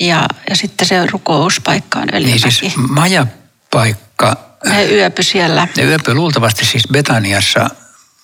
ja, 0.00 0.28
ja 0.50 0.56
sitten 0.56 0.88
se 0.88 1.06
rukouspaikka 1.06 1.98
on 1.98 2.08
Öljymäki. 2.14 2.42
Niin 2.42 2.52
siis 2.52 2.76
majapaikka. 2.76 4.36
Ne 4.64 4.84
yöpy 4.84 5.22
siellä. 5.22 5.68
Ne 5.76 5.82
yöpy 5.82 6.14
luultavasti 6.14 6.64
siis 6.64 6.88
Betaniassa 6.92 7.70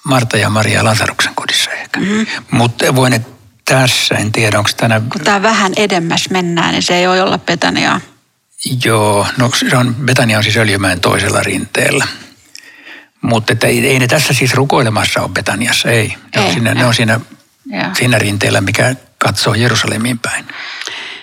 Marta 0.05 0.37
ja 0.37 0.51
Maria 0.51 0.85
Lasaruksen 0.85 1.35
kodissa 1.35 1.71
ehkä. 1.71 2.01
Mm-hmm. 2.01 2.27
Mutta 2.51 2.95
voin, 2.95 3.27
tässä, 3.65 4.15
en 4.15 4.33
tiedä 4.33 4.59
onko 4.59 4.71
tänä... 4.77 5.01
Kun 5.13 5.21
tämä 5.21 5.43
vähän 5.43 5.73
edemmäs 5.77 6.31
mennään, 6.31 6.73
niin 6.73 6.83
se 6.83 6.97
ei 6.97 7.09
voi 7.09 7.21
olla 7.21 7.39
Betaniaa. 7.39 8.01
Joo, 8.85 9.27
no 9.37 9.51
se 9.55 9.77
on, 9.77 9.95
Betania 9.95 10.39
on 10.39 10.45
siis 10.45 10.57
Öljymäen 10.57 11.01
toisella 11.01 11.41
rinteellä. 11.43 12.07
Mutta 13.23 13.67
ei, 13.67 13.87
ei 13.87 13.99
ne 13.99 14.07
tässä 14.07 14.33
siis 14.33 14.55
rukoilemassa 14.55 15.21
ole 15.21 15.29
Betaniassa, 15.29 15.91
ei. 15.91 16.09
Ne 16.09 16.43
ei, 16.43 16.47
on 16.47 16.53
siinä, 16.53 16.75
ne 16.75 16.85
on 16.85 16.95
siinä, 16.95 17.21
siinä 17.93 18.19
rinteellä, 18.19 18.61
mikä 18.61 18.95
katsoo 19.19 19.55
Jerusalemiin 19.55 20.19
päin. 20.19 20.45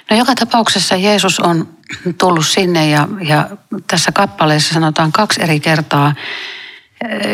No 0.10 0.17
joka 0.17 0.36
tapauksessa 0.36 0.95
Jeesus 0.95 1.39
on 1.39 1.78
tullut 2.17 2.47
sinne 2.47 2.89
ja, 2.89 3.08
ja 3.21 3.50
tässä 3.88 4.12
kappaleessa 4.12 4.73
sanotaan 4.73 5.12
kaksi 5.12 5.43
eri 5.43 5.60
kertaa. 5.60 6.15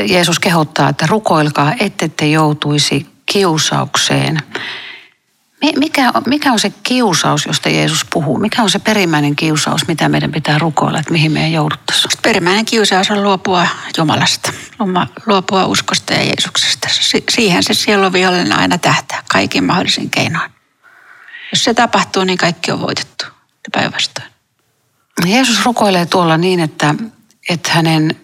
Jeesus 0.05 0.39
kehottaa, 0.39 0.89
että 0.89 1.07
rukoilkaa, 1.07 1.73
ette 1.79 2.07
te 2.07 2.27
joutuisi 2.27 3.07
kiusaukseen. 3.25 4.39
Mikä, 5.76 6.12
mikä 6.28 6.52
on 6.52 6.60
se 6.60 6.73
kiusaus, 6.84 7.45
josta 7.45 7.69
Jeesus 7.69 8.06
puhuu? 8.13 8.38
Mikä 8.38 8.63
on 8.63 8.69
se 8.69 8.80
perimmäinen 8.80 9.36
kiusaus, 9.36 9.88
mitä 9.88 10.10
meidän 10.10 10.32
pitää 10.32 10.60
rukoilla, 10.60 10.99
että 10.99 11.12
mihin 11.12 11.32
meidän 11.32 11.52
jouduttaisiin? 11.52 12.12
Perimmäinen 12.21 12.65
kiusaus 12.65 13.12
on 13.12 13.23
luopua 13.23 13.67
Jumalasta, 13.97 14.54
luopua 15.26 15.65
uskosta 15.65 16.13
ja 16.13 16.23
Jeesuksesta. 16.23 16.88
Siihen 17.30 17.63
se 17.63 17.73
sielun 17.73 18.13
vihollinen 18.13 18.60
aina 18.60 18.78
tähtää 18.78 19.23
kaikin 19.32 19.63
mahdollisin 19.63 20.10
keinoin. 20.10 20.52
Jos 21.52 21.63
se 21.63 21.73
tapahtuu, 21.73 22.23
niin 22.23 22.38
kaikki 22.38 22.71
on 22.71 22.82
voitettu 22.82 23.26
päinvastoin. 23.71 24.28
Jeesus 25.26 25.65
rukoilee 25.65 26.06
tuolla 26.06 26.38
niin, 26.38 26.60
että, 26.60 26.95
että 27.49 27.71
hänen 27.71 28.15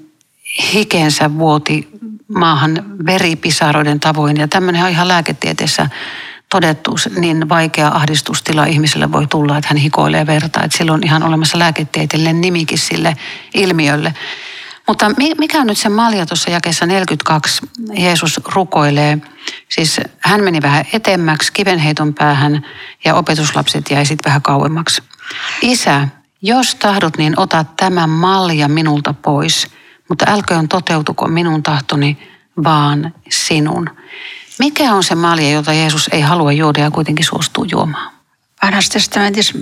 hikeensä 0.74 1.38
vuoti 1.38 1.90
maahan 2.28 2.98
veripisaroiden 3.06 4.00
tavoin. 4.00 4.38
Ja 4.38 4.48
tämmöinen 4.48 4.84
on 4.84 4.90
ihan 4.90 5.08
lääketieteessä 5.08 5.90
todettu, 6.52 6.96
niin 7.20 7.50
vaikea 7.50 7.88
ahdistustila 7.88 8.66
ihmiselle 8.66 9.12
voi 9.12 9.28
tulla, 9.28 9.58
että 9.58 9.68
hän 9.68 9.78
hikoilee 9.78 10.26
verta. 10.28 10.64
Että 10.64 10.78
sillä 10.78 10.94
on 10.94 11.04
ihan 11.04 11.24
olemassa 11.24 11.60
lääketieteellinen 11.60 12.42
nimikin 12.42 12.78
sille 12.78 13.16
ilmiölle. 13.54 14.14
Mutta 14.88 15.12
mikä 15.38 15.60
on 15.60 15.68
nyt 15.68 15.78
se 15.78 15.90
malja 15.90 16.26
tuossa 16.26 16.52
jakeessa 16.52 16.86
42? 16.86 17.62
Jeesus 17.98 18.42
rukoilee. 18.54 19.18
Siis 19.70 20.02
hän 20.20 20.44
meni 20.44 20.62
vähän 20.62 20.86
etemmäksi 20.94 21.54
kivenheiton 21.54 22.14
päähän 22.14 22.66
ja 23.06 23.16
opetuslapset 23.16 23.92
jäi 23.92 24.06
sitten 24.06 24.30
vähän 24.30 24.42
kauemmaksi. 24.42 25.04
Isä, 25.62 26.08
jos 26.42 26.76
tahdot, 26.76 27.18
niin 27.18 27.40
ota 27.40 27.66
tämän 27.78 28.10
malja 28.10 28.68
minulta 28.68 29.14
pois, 29.14 29.68
mutta 30.10 30.26
älköön 30.28 30.68
toteutuko 30.68 31.28
minun 31.28 31.64
tahtoni, 31.64 32.18
vaan 32.64 33.14
sinun. 33.30 33.90
Mikä 34.60 34.94
on 34.94 35.04
se 35.04 35.16
malja, 35.16 35.52
jota 35.52 35.74
Jeesus 35.74 36.10
ei 36.12 36.22
halua 36.22 36.52
juoda 36.52 36.80
ja 36.80 36.92
kuitenkin 36.92 37.26
suostuu 37.26 37.64
juomaan? 37.72 38.12
Vanhassa 38.64 38.92
testamentissa 38.92 39.54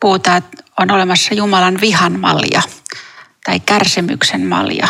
puhutaan, 0.00 0.36
että 0.38 0.62
on 0.80 0.90
olemassa 0.90 1.34
Jumalan 1.34 1.80
vihan 1.80 2.20
malja 2.20 2.62
tai 3.44 3.60
kärsimyksen 3.60 4.46
malja. 4.46 4.88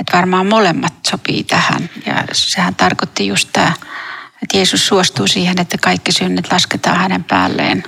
Että 0.00 0.16
varmaan 0.16 0.46
molemmat 0.46 0.94
sopii 1.10 1.44
tähän. 1.44 1.90
Ja 2.06 2.24
sehän 2.32 2.74
tarkoitti 2.74 3.26
just 3.26 3.48
tämä, 3.52 3.72
että 4.42 4.56
Jeesus 4.56 4.86
suostuu 4.86 5.26
siihen, 5.26 5.60
että 5.60 5.78
kaikki 5.78 6.12
synnit 6.12 6.52
lasketaan 6.52 6.98
hänen 6.98 7.24
päälleen. 7.24 7.82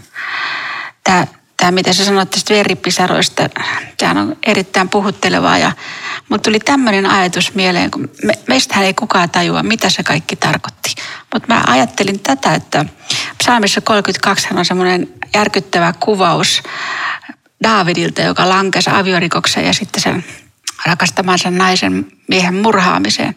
Tämä, 1.05 1.27
tämä 1.67 1.75
mitä 1.75 1.93
sä 1.93 2.05
sanoit 2.05 2.31
tästä 2.31 2.55
veripisaroista, 2.55 3.49
sehän 3.99 4.19
on 4.19 4.37
erittäin 4.47 4.89
puhuttelevaa. 4.89 5.59
Ja, 5.59 5.73
mutta 6.29 6.51
tuli 6.51 6.61
tämmöinen 6.61 7.07
ajatus 7.07 7.55
mieleen, 7.55 7.91
kun 7.91 8.11
me, 8.23 8.33
meistähän 8.49 8.85
ei 8.85 8.95
kukaan 8.95 9.31
tajua, 9.31 9.63
mitä 9.63 9.91
se 9.91 10.03
kaikki 10.03 10.37
tarkoitti. 10.37 10.95
Mutta 11.35 11.55
mä 11.55 11.65
ajattelin 11.67 12.21
tätä, 12.21 12.55
että 12.55 12.85
psalmissa 13.39 13.81
32 13.81 14.49
on 14.55 14.65
semmoinen 14.65 15.09
järkyttävä 15.35 15.95
kuvaus 16.01 16.63
Daavidilta, 17.63 18.23
joka 18.23 18.49
lankesi 18.49 18.91
aviorikokseen 18.91 19.67
ja 19.67 19.73
sitten 19.73 20.03
sen 20.03 20.25
rakastamansa 20.87 21.51
naisen 21.51 22.07
miehen 22.29 22.55
murhaamiseen. 22.55 23.37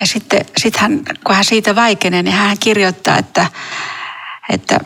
Ja 0.00 0.06
sitten 0.06 0.44
sit 0.56 0.76
hän, 0.76 1.02
kun 1.24 1.34
hän 1.34 1.44
siitä 1.44 1.74
vaikenee, 1.74 2.22
niin 2.22 2.36
hän 2.36 2.58
kirjoittaa, 2.58 3.18
että, 3.18 3.46
että 4.48 4.80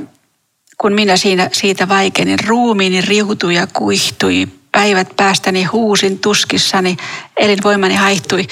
kun 0.80 0.92
minä 0.92 1.16
siinä, 1.16 1.48
siitä 1.52 1.88
vaikenin, 1.88 2.38
ruumiini 2.46 3.00
riutui 3.00 3.54
ja 3.54 3.66
kuihtui, 3.66 4.48
päivät 4.72 5.16
päästäni 5.16 5.64
huusin 5.64 6.18
tuskissani, 6.18 6.96
elinvoimani 7.36 7.94
haihtui. 7.94 8.46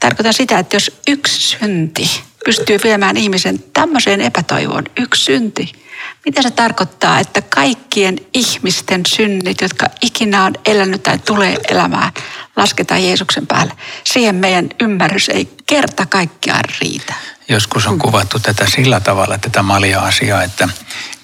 Tarkoitan 0.00 0.34
sitä, 0.34 0.58
että 0.58 0.76
jos 0.76 1.00
yksi 1.08 1.40
synti 1.40 2.10
pystyy 2.44 2.78
viemään 2.84 3.16
ihmisen 3.16 3.64
tämmöiseen 3.72 4.20
epätoivoon, 4.20 4.84
yksi 4.96 5.24
synti, 5.24 5.72
mitä 6.24 6.42
se 6.42 6.50
tarkoittaa, 6.50 7.18
että 7.18 7.42
kaikkien 7.42 8.18
ihmisten 8.34 9.00
synnit, 9.06 9.60
jotka 9.60 9.86
ikinä 10.02 10.44
on 10.44 10.54
elänyt 10.66 11.02
tai 11.02 11.18
tulee 11.18 11.56
elämään, 11.68 12.12
lasketaan 12.56 13.04
Jeesuksen 13.04 13.46
päälle. 13.46 13.72
Siihen 14.04 14.34
meidän 14.34 14.68
ymmärrys 14.80 15.28
ei 15.28 15.48
kerta 15.66 16.06
kaikkiaan 16.06 16.64
riitä. 16.80 17.14
Joskus 17.48 17.86
on 17.86 17.98
kuvattu 17.98 18.38
tätä 18.38 18.66
sillä 18.66 19.00
tavalla, 19.00 19.38
tätä 19.38 19.62
malia-asiaa, 19.62 20.42
että 20.42 20.68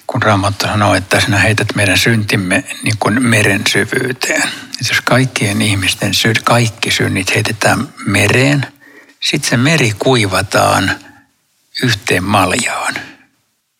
kun 0.07 0.21
Raamattu 0.21 0.65
sanoo, 0.65 0.95
että 0.95 1.19
sinä 1.19 1.37
heität 1.37 1.75
meidän 1.75 1.97
syntimme 1.97 2.63
niin 2.83 2.97
kuin 2.99 3.23
meren 3.23 3.61
syvyyteen. 3.69 4.43
Että 4.43 4.89
jos 4.89 5.01
kaikkien 5.01 5.61
ihmisten 5.61 6.11
kaikki 6.43 6.91
synnit 6.91 7.35
heitetään 7.35 7.87
mereen, 8.05 8.67
sitten 9.19 9.49
se 9.49 9.57
meri 9.57 9.93
kuivataan 9.99 10.91
yhteen 11.83 12.23
maljaan– 12.23 12.93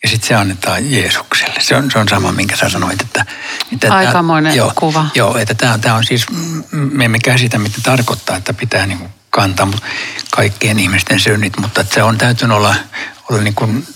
ja 0.03 0.09
sitten 0.09 0.27
se 0.27 0.35
annetaan 0.35 0.91
Jeesukselle. 0.91 1.61
Se 1.61 1.75
on, 1.75 1.91
se 1.91 1.99
on 1.99 2.09
sama, 2.09 2.31
minkä 2.31 2.55
sä 2.55 2.69
sanoit. 2.69 3.01
Että, 3.01 3.25
että 3.73 3.93
Aikamoinen 3.93 4.51
tämä, 4.51 4.57
joo, 4.57 4.71
kuva. 4.75 5.05
Joo, 5.15 5.37
että 5.37 5.53
tämä, 5.53 5.77
tämä 5.77 5.95
on 5.95 6.03
siis, 6.03 6.25
me 6.71 7.05
emme 7.05 7.19
käsitä, 7.19 7.57
mitä 7.57 7.77
tarkoittaa, 7.83 8.37
että 8.37 8.53
pitää 8.53 8.85
niin 8.85 9.09
kantaa 9.29 9.71
kaikkien 10.31 10.79
ihmisten 10.79 11.19
synnit, 11.19 11.57
mutta 11.57 11.81
että 11.81 11.93
se 11.93 12.03
on 12.03 12.17
täytynyt 12.17 12.57
olla, 12.57 12.75
olla 13.29 13.41
niin 13.41 13.55
kuin 13.55 13.87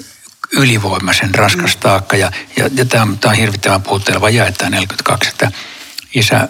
ylivoimaisen 0.52 1.36
raskas 1.36 1.76
mm. 1.76 1.80
taakka. 1.80 2.18
Ja, 2.18 2.32
ja, 2.58 2.70
ja 2.74 2.86
tämä, 2.86 3.04
on, 3.04 3.20
tämä 3.20 3.32
on 3.32 3.38
hirvittävän 3.38 3.82
puhutteleva 3.82 4.30
jae, 4.30 4.52
tämä 4.52 4.70
42, 4.70 5.30
että 5.30 5.52
isä, 6.16 6.50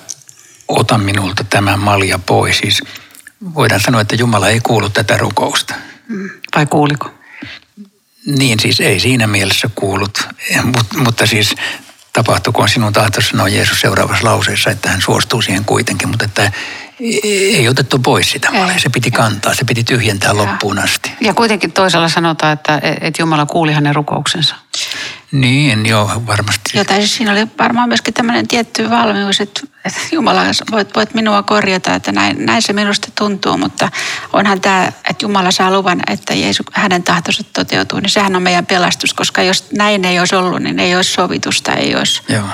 ota 0.68 0.98
minulta 0.98 1.44
tämä 1.44 1.78
malja 1.78 2.20
pois. 2.20 2.58
Siis 2.58 2.84
voidaan 3.56 3.82
sanoa, 3.82 4.02
että 4.02 4.16
Jumala 4.16 4.50
ei 4.50 4.60
kuulu 4.60 4.90
tätä 4.90 5.18
rukousta. 5.18 5.74
Mm. 6.08 6.30
Vai 6.56 6.66
kuuliko? 6.66 7.12
Niin 8.26 8.60
siis 8.60 8.80
ei 8.80 9.00
siinä 9.00 9.28
mielessä 9.28 9.70
kuulut, 9.76 10.28
Mut, 10.64 10.94
mutta 10.98 11.26
siis 11.26 11.56
tapahtukoon 12.14 12.70
sinun 12.70 12.94
tahtosi 12.94 13.30
sanoo 13.30 13.48
Jeesus 13.48 13.82
seuraavassa 13.82 14.28
lauseessa, 14.28 14.70
että 14.70 14.90
hän 14.90 15.02
suostuu 15.02 15.42
siihen 15.42 15.66
kuitenkin, 15.66 16.10
mutta 16.10 16.26
että 16.26 16.52
ei 17.00 17.70
otettu 17.70 18.00
pois 18.00 18.32
sitä 18.32 18.52
malea. 18.52 18.80
Se 18.80 18.90
piti 18.90 19.12
kantaa, 19.12 19.54
se 19.54 19.66
piti 19.66 19.84
tyhjentää 19.84 20.30
ja. 20.30 20.38
loppuun 20.38 20.80
asti. 20.80 21.12
Ja 21.22 21.34
kuitenkin 21.34 21.72
toisella 21.72 22.10
sanotaan, 22.10 22.54
että, 22.54 22.82
että 23.02 23.22
Jumala 23.22 23.46
kuuli 23.46 23.74
hänen 23.74 23.96
rukouksensa. 23.96 24.56
Niin, 25.32 25.86
joo, 25.86 26.24
varmasti. 26.28 26.72
Joo, 26.74 26.86
tai 26.86 26.98
siis 26.98 27.16
siinä 27.16 27.32
oli 27.32 27.48
varmaan 27.60 27.88
myöskin 27.88 28.14
tämmöinen 28.14 28.48
tietty 28.48 28.90
valmius, 28.90 29.42
että, 29.42 29.62
että 29.86 30.00
Jumala, 30.12 30.42
voit, 30.72 30.96
voit 30.96 31.14
minua 31.14 31.44
korjata, 31.44 31.96
että 31.96 32.12
näin, 32.12 32.46
näin 32.46 32.62
se 32.62 32.74
minusta 32.74 33.08
tuntuu, 33.18 33.58
mutta 33.58 33.90
onhan 34.34 34.62
tämä, 34.62 34.88
että 34.88 35.26
Jumala 35.26 35.52
saa 35.52 35.72
luvan, 35.72 36.02
että 36.08 36.34
Jeesus, 36.34 36.66
hänen 36.74 37.04
tahtonsa 37.04 37.44
toteutuu, 37.54 38.00
niin 38.00 38.10
sehän 38.10 38.36
on 38.36 38.44
meidän 38.44 38.66
pelastus, 38.66 39.14
koska 39.14 39.44
jos 39.44 39.66
näin 39.72 40.06
ei 40.06 40.20
olisi 40.20 40.36
ollut, 40.36 40.62
niin 40.62 40.80
ei 40.80 40.96
olisi 40.96 41.14
sovitusta, 41.14 41.74
ei 41.74 41.96
olisi 41.96 42.22
joo. 42.30 42.48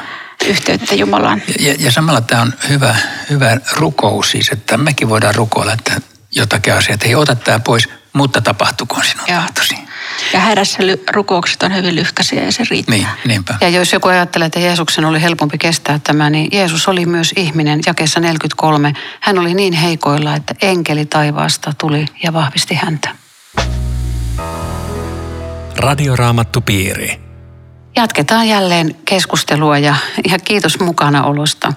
Yhteyttä 0.48 0.96
Jumalaan. 0.96 1.42
Ja, 1.60 1.76
ja 1.80 1.92
samalla 1.92 2.22
tämä 2.22 2.42
on 2.42 2.54
hyvä, 2.70 2.96
hyvä 3.30 3.58
rukous 3.76 4.32
siis, 4.32 4.50
että 4.50 4.78
mekin 4.78 5.10
voidaan 5.10 5.36
rukoilla, 5.36 5.74
että 5.74 6.02
jotakin 6.36 6.74
asiaa, 6.74 6.94
että 6.94 7.08
ei 7.08 7.16
ota 7.16 7.36
tämä 7.36 7.60
pois, 7.60 7.90
mutta 8.14 8.42
tapahtukoon 8.42 9.06
sinun 9.06 9.26
tahtosi. 9.28 9.76
Ja 10.34 10.40
hädässä 10.40 10.78
rukoukset 11.12 11.64
on 11.64 11.76
hyvin 11.76 11.96
lyhkäisiä 11.96 12.44
ja 12.44 12.52
se 12.52 12.64
riittää. 12.70 12.96
Niin, 12.96 13.08
niinpä. 13.26 13.56
Ja 13.62 13.70
jos 13.70 13.94
joku 13.94 14.08
ajattelee, 14.08 14.46
että 14.46 14.60
Jeesuksen 14.60 15.06
oli 15.06 15.22
helpompi 15.22 15.58
kestää 15.58 16.00
tämä, 16.04 16.30
niin 16.30 16.50
Jeesus 16.52 16.88
oli 16.88 17.06
myös 17.06 17.34
ihminen. 17.36 17.80
Jakeessa 17.86 18.20
43. 18.20 18.94
Hän 19.20 19.40
oli 19.40 19.54
niin 19.54 19.74
heikoilla, 19.74 20.36
että 20.36 20.56
enkeli 20.62 21.06
taivaasta 21.06 21.74
tuli 21.78 22.06
ja 22.24 22.34
vahvisti 22.34 22.76
häntä. 22.76 23.16
Radioraamattu 25.78 26.62
piiri. 26.62 27.23
Jatketaan 27.96 28.48
jälleen 28.48 28.96
keskustelua 29.06 29.78
ja, 29.78 29.96
ja 30.32 30.40
kiitos 30.40 30.80
mukanaolosta. 30.80 31.74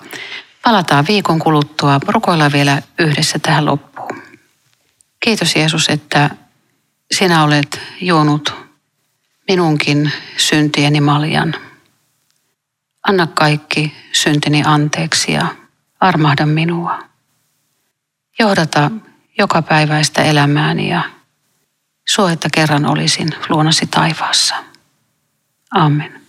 Palataan 0.63 1.05
viikon 1.09 1.39
kuluttua. 1.39 2.01
Rukoillaan 2.09 2.53
vielä 2.53 2.83
yhdessä 2.99 3.39
tähän 3.39 3.65
loppuun. 3.65 4.23
Kiitos 5.21 5.57
Jeesus, 5.57 5.89
että 5.89 6.31
sinä 7.15 7.45
olet 7.45 7.81
juonut 8.01 8.55
minunkin 9.49 10.13
syntieni 10.37 11.01
maljan. 11.01 11.55
Anna 13.09 13.27
kaikki 13.27 13.95
syntini 14.13 14.63
anteeksi 14.67 15.33
ja 15.33 15.47
armahda 16.01 16.47
minua. 16.47 16.99
Johdata 18.39 18.91
joka 19.39 19.63
päiväistä 19.63 20.23
elämääni 20.23 20.91
ja 20.91 21.03
suo, 22.09 22.29
että 22.29 22.49
kerran 22.55 22.87
olisin 22.87 23.29
luonasi 23.49 23.87
taivaassa. 23.87 24.55
Amen. 25.75 26.21